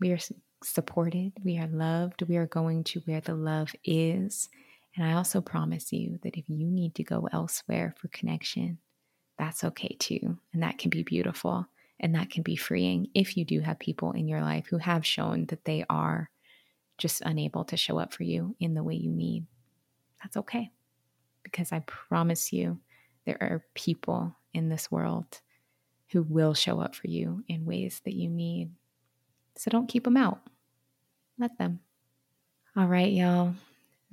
We 0.00 0.10
are 0.10 0.18
supported, 0.64 1.34
we 1.44 1.56
are 1.56 1.68
loved, 1.68 2.22
we 2.22 2.38
are 2.38 2.48
going 2.48 2.82
to 2.82 3.00
where 3.04 3.20
the 3.20 3.36
love 3.36 3.72
is. 3.84 4.48
And 4.96 5.06
I 5.06 5.12
also 5.12 5.40
promise 5.40 5.92
you 5.92 6.18
that 6.22 6.36
if 6.36 6.48
you 6.48 6.66
need 6.66 6.94
to 6.94 7.04
go 7.04 7.28
elsewhere 7.30 7.94
for 7.98 8.08
connection, 8.08 8.78
that's 9.38 9.62
okay 9.62 9.94
too. 9.98 10.38
And 10.52 10.62
that 10.62 10.78
can 10.78 10.90
be 10.90 11.02
beautiful. 11.02 11.66
And 12.00 12.14
that 12.14 12.30
can 12.30 12.42
be 12.42 12.56
freeing 12.56 13.08
if 13.14 13.36
you 13.36 13.44
do 13.44 13.60
have 13.60 13.78
people 13.78 14.12
in 14.12 14.28
your 14.28 14.40
life 14.40 14.66
who 14.68 14.78
have 14.78 15.04
shown 15.04 15.46
that 15.46 15.64
they 15.64 15.84
are 15.88 16.30
just 16.98 17.20
unable 17.22 17.64
to 17.64 17.76
show 17.76 17.98
up 17.98 18.12
for 18.14 18.22
you 18.22 18.56
in 18.58 18.74
the 18.74 18.82
way 18.82 18.94
you 18.94 19.10
need. 19.10 19.46
That's 20.22 20.36
okay. 20.38 20.70
Because 21.42 21.72
I 21.72 21.80
promise 21.80 22.52
you, 22.52 22.80
there 23.26 23.38
are 23.40 23.64
people 23.74 24.34
in 24.54 24.68
this 24.68 24.90
world 24.90 25.40
who 26.10 26.22
will 26.22 26.54
show 26.54 26.80
up 26.80 26.94
for 26.94 27.08
you 27.08 27.44
in 27.48 27.66
ways 27.66 28.00
that 28.04 28.14
you 28.14 28.30
need. 28.30 28.70
So 29.56 29.70
don't 29.70 29.88
keep 29.88 30.04
them 30.04 30.16
out. 30.16 30.40
Let 31.38 31.58
them. 31.58 31.80
All 32.76 32.86
right, 32.86 33.12
y'all. 33.12 33.54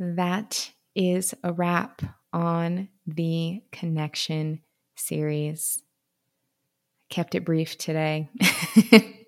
That 0.03 0.69
is 0.95 1.33
a 1.43 1.53
wrap 1.53 2.01
on 2.33 2.89
the 3.07 3.61
connection 3.71 4.61
series 4.95 5.81
I 7.09 7.13
kept 7.13 7.35
it 7.35 7.45
brief 7.45 7.77
today. 7.77 8.29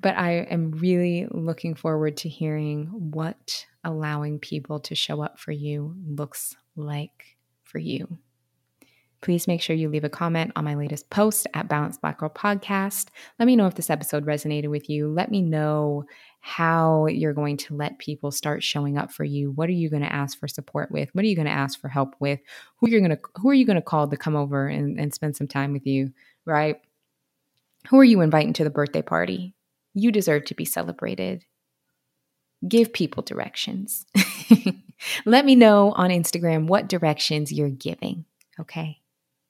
but 0.00 0.16
I 0.16 0.46
am 0.50 0.72
really 0.72 1.26
looking 1.30 1.74
forward 1.74 2.18
to 2.18 2.28
hearing 2.28 2.86
what 3.12 3.66
allowing 3.84 4.40
people 4.40 4.80
to 4.80 4.94
show 4.94 5.22
up 5.22 5.38
for 5.38 5.52
you 5.52 5.94
looks 6.06 6.54
like 6.76 7.36
for 7.62 7.78
you. 7.78 8.18
Please 9.20 9.48
make 9.48 9.60
sure 9.60 9.74
you 9.74 9.88
leave 9.88 10.04
a 10.04 10.08
comment 10.08 10.52
on 10.54 10.64
my 10.64 10.74
latest 10.74 11.10
post 11.10 11.46
at 11.54 11.68
Balanced 11.68 12.00
Black 12.00 12.18
Girl 12.18 12.30
Podcast. 12.30 13.08
Let 13.38 13.46
me 13.46 13.56
know 13.56 13.66
if 13.66 13.74
this 13.74 13.90
episode 13.90 14.24
resonated 14.26 14.68
with 14.68 14.88
you. 14.88 15.08
Let 15.08 15.30
me 15.30 15.42
know 15.42 16.04
how 16.48 17.04
you're 17.04 17.34
going 17.34 17.58
to 17.58 17.76
let 17.76 17.98
people 17.98 18.30
start 18.30 18.62
showing 18.62 18.96
up 18.96 19.12
for 19.12 19.22
you. 19.22 19.50
What 19.50 19.68
are 19.68 19.72
you 19.72 19.90
going 19.90 20.02
to 20.02 20.10
ask 20.10 20.40
for 20.40 20.48
support 20.48 20.90
with? 20.90 21.10
What 21.14 21.22
are 21.22 21.28
you 21.28 21.36
going 21.36 21.46
to 21.46 21.52
ask 21.52 21.78
for 21.78 21.88
help 21.88 22.14
with? 22.20 22.40
Who 22.78 22.88
you're 22.88 23.02
going 23.02 23.10
to 23.10 23.20
who 23.36 23.50
are 23.50 23.54
you 23.54 23.66
going 23.66 23.76
to 23.76 23.82
call 23.82 24.08
to 24.08 24.16
come 24.16 24.34
over 24.34 24.66
and, 24.66 24.98
and 24.98 25.12
spend 25.12 25.36
some 25.36 25.46
time 25.46 25.74
with 25.74 25.86
you, 25.86 26.10
right? 26.46 26.80
Who 27.90 27.98
are 27.98 28.04
you 28.04 28.22
inviting 28.22 28.54
to 28.54 28.64
the 28.64 28.70
birthday 28.70 29.02
party? 29.02 29.54
You 29.92 30.10
deserve 30.10 30.46
to 30.46 30.54
be 30.54 30.64
celebrated. 30.64 31.44
Give 32.66 32.94
people 32.94 33.22
directions. 33.22 34.06
let 35.26 35.44
me 35.44 35.54
know 35.54 35.92
on 35.92 36.08
Instagram 36.08 36.66
what 36.66 36.88
directions 36.88 37.52
you're 37.52 37.68
giving, 37.68 38.24
okay? 38.58 39.02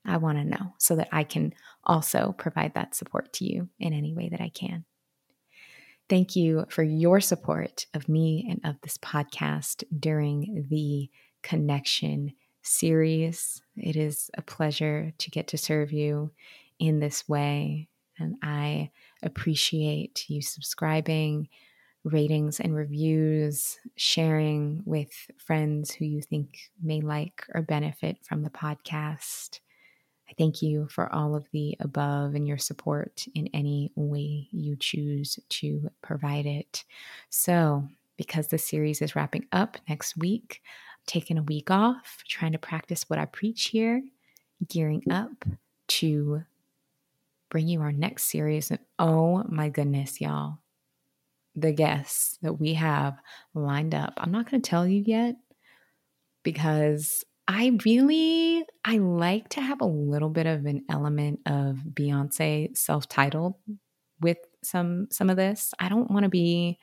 I 0.05 0.17
want 0.17 0.39
to 0.39 0.45
know 0.45 0.75
so 0.79 0.97
that 0.97 1.09
I 1.13 1.23
can 1.23 1.55
also 1.85 2.35
provide 2.37 2.75
that 2.75 2.97
support 2.97 3.33
to 3.35 3.45
you 3.45 3.69
in 3.79 3.93
any 3.93 4.15
way 4.15 4.31
that 4.31 4.41
I 4.41 4.49
can. 4.49 4.85
Thank 6.09 6.37
you 6.37 6.64
for 6.71 6.83
your 6.83 7.21
support 7.21 7.85
of 7.92 8.09
me 8.09 8.47
and 8.51 8.61
of 8.64 8.81
this 8.81 8.97
podcast 8.97 9.85
during 10.01 10.66
the 10.71 11.11
connection 11.42 12.33
series. 12.62 13.61
It 13.77 13.94
is 13.94 14.31
a 14.35 14.42
pleasure 14.42 15.12
to 15.18 15.31
get 15.31 15.49
to 15.49 15.59
serve 15.59 15.92
you 15.92 16.31
in 16.79 17.01
this 17.01 17.29
way. 17.29 17.88
And 18.18 18.37
I 18.42 18.90
appreciate 19.23 20.25
you 20.29 20.40
subscribing, 20.40 21.49
ratings 22.05 22.59
and 22.59 22.75
reviews, 22.75 23.79
sharing 23.97 24.83
with 24.87 25.11
friends 25.37 25.92
who 25.92 26.07
you 26.07 26.23
think 26.23 26.59
may 26.83 27.03
like 27.03 27.44
or 27.55 27.61
benefit 27.61 28.16
from 28.23 28.42
the 28.42 28.51
podcast. 28.51 29.61
I 30.29 30.35
thank 30.37 30.61
you 30.61 30.88
for 30.88 31.12
all 31.12 31.35
of 31.35 31.47
the 31.53 31.77
above 31.81 32.35
and 32.35 32.47
your 32.47 32.59
support 32.59 33.27
in 33.35 33.49
any 33.55 33.91
way 33.95 34.49
you 34.51 34.77
choose 34.77 35.38
to 35.49 35.91
provide 36.03 36.47
it. 36.47 36.85
So, 37.31 37.88
because 38.17 38.49
the 38.49 38.59
series 38.59 39.01
is 39.01 39.17
wrapping 39.17 39.47
up 39.53 39.79
next 39.88 40.17
week, 40.17 40.61
taking 41.07 41.38
a 41.38 41.43
week 41.43 41.71
off, 41.71 42.23
trying 42.29 42.53
to 42.53 42.59
practice 42.59 43.05
what 43.09 43.19
I 43.19 43.25
preach 43.25 43.67
here, 43.67 44.03
gearing 44.69 45.03
up 45.11 45.45
to 45.87 46.43
bring 47.49 47.69
you 47.69 47.81
our 47.81 47.93
next 47.93 48.25
series. 48.25 48.71
And 48.71 48.81
oh 48.99 49.45
my 49.49 49.69
goodness, 49.69 50.21
y'all, 50.21 50.59
the 51.55 51.73
guests 51.73 52.38
that 52.43 52.55
we 52.55 52.75
have 52.75 53.17
lined 53.55 53.95
up. 53.95 54.14
I'm 54.19 54.33
not 54.33 54.51
going 54.51 54.61
to 54.61 54.69
tell 54.69 54.87
you 54.87 55.03
yet 55.07 55.37
because 56.43 57.25
I 57.49 57.79
really 57.87 58.63
I 58.85 58.99
like 58.99 59.49
to 59.51 59.63
have 59.63 59.81
a 59.81 59.87
little 59.87 60.29
bit 60.29 60.47
of 60.47 60.67
an 60.67 60.85
element 60.91 61.41
of 61.47 61.79
Beyonce 61.95 62.77
self-titled 62.77 63.55
with 64.21 64.37
some 64.63 65.09
some 65.11 65.31
of 65.31 65.37
this. 65.37 65.73
I 65.79 65.89
don't 65.89 66.11
want 66.11 66.25
to 66.25 66.29
be 66.29 66.79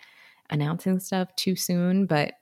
announcing 0.49 0.99
stuff 0.99 1.33
too 1.35 1.55
soon, 1.55 2.07
but 2.07 2.33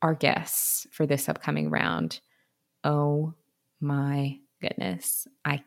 our 0.00 0.14
guests 0.14 0.86
for 0.92 1.06
this 1.06 1.28
upcoming 1.28 1.68
round, 1.68 2.20
oh 2.84 3.34
my 3.80 4.38
goodness. 4.62 5.28
I 5.44 5.62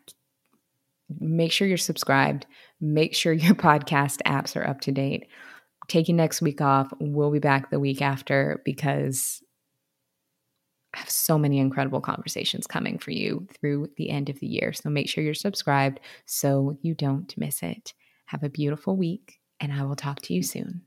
make 1.20 1.52
sure 1.52 1.68
you're 1.68 1.76
subscribed, 1.76 2.46
make 2.80 3.14
sure 3.14 3.32
your 3.32 3.54
podcast 3.54 4.20
apps 4.26 4.56
are 4.56 4.66
up 4.66 4.80
to 4.82 4.92
date. 4.92 5.28
Taking 5.86 6.16
next 6.16 6.42
week 6.42 6.60
off, 6.60 6.92
we'll 6.98 7.30
be 7.30 7.38
back 7.38 7.70
the 7.70 7.78
week 7.78 8.02
after 8.02 8.60
because 8.64 9.40
I 10.94 10.98
have 10.98 11.10
so 11.10 11.36
many 11.36 11.58
incredible 11.58 12.00
conversations 12.00 12.66
coming 12.66 12.98
for 12.98 13.10
you 13.10 13.48
through 13.52 13.90
the 13.96 14.10
end 14.10 14.28
of 14.28 14.38
the 14.38 14.46
year. 14.46 14.72
So 14.72 14.90
make 14.90 15.08
sure 15.08 15.24
you're 15.24 15.34
subscribed 15.34 16.00
so 16.24 16.78
you 16.82 16.94
don't 16.94 17.36
miss 17.36 17.62
it. 17.62 17.94
Have 18.26 18.44
a 18.44 18.48
beautiful 18.48 18.96
week, 18.96 19.38
and 19.60 19.72
I 19.72 19.82
will 19.82 19.96
talk 19.96 20.20
to 20.22 20.34
you 20.34 20.42
soon. 20.42 20.82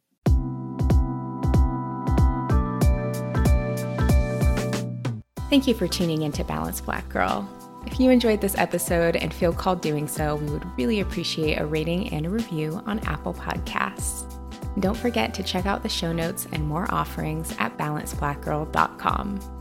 Thank 5.49 5.67
you 5.67 5.73
for 5.73 5.87
tuning 5.87 6.23
into 6.23 6.43
Balanced 6.43 6.85
Black 6.85 7.07
Girl. 7.09 7.47
If 7.85 8.01
you 8.01 8.09
enjoyed 8.09 8.41
this 8.41 8.57
episode 8.57 9.15
and 9.15 9.33
feel 9.33 9.53
called 9.53 9.81
doing 9.81 10.07
so, 10.07 10.35
we 10.35 10.51
would 10.51 10.65
really 10.77 10.99
appreciate 10.99 11.57
a 11.57 11.65
rating 11.65 12.13
and 12.13 12.25
a 12.25 12.29
review 12.29 12.81
on 12.85 12.99
Apple 12.99 13.33
Podcasts. 13.33 14.33
Don't 14.81 14.97
forget 14.97 15.33
to 15.35 15.43
check 15.43 15.65
out 15.65 15.83
the 15.83 15.89
show 15.89 16.11
notes 16.11 16.47
and 16.51 16.67
more 16.67 16.85
offerings 16.93 17.55
at 17.59 17.77
balancedblackgirl.com. 17.77 19.56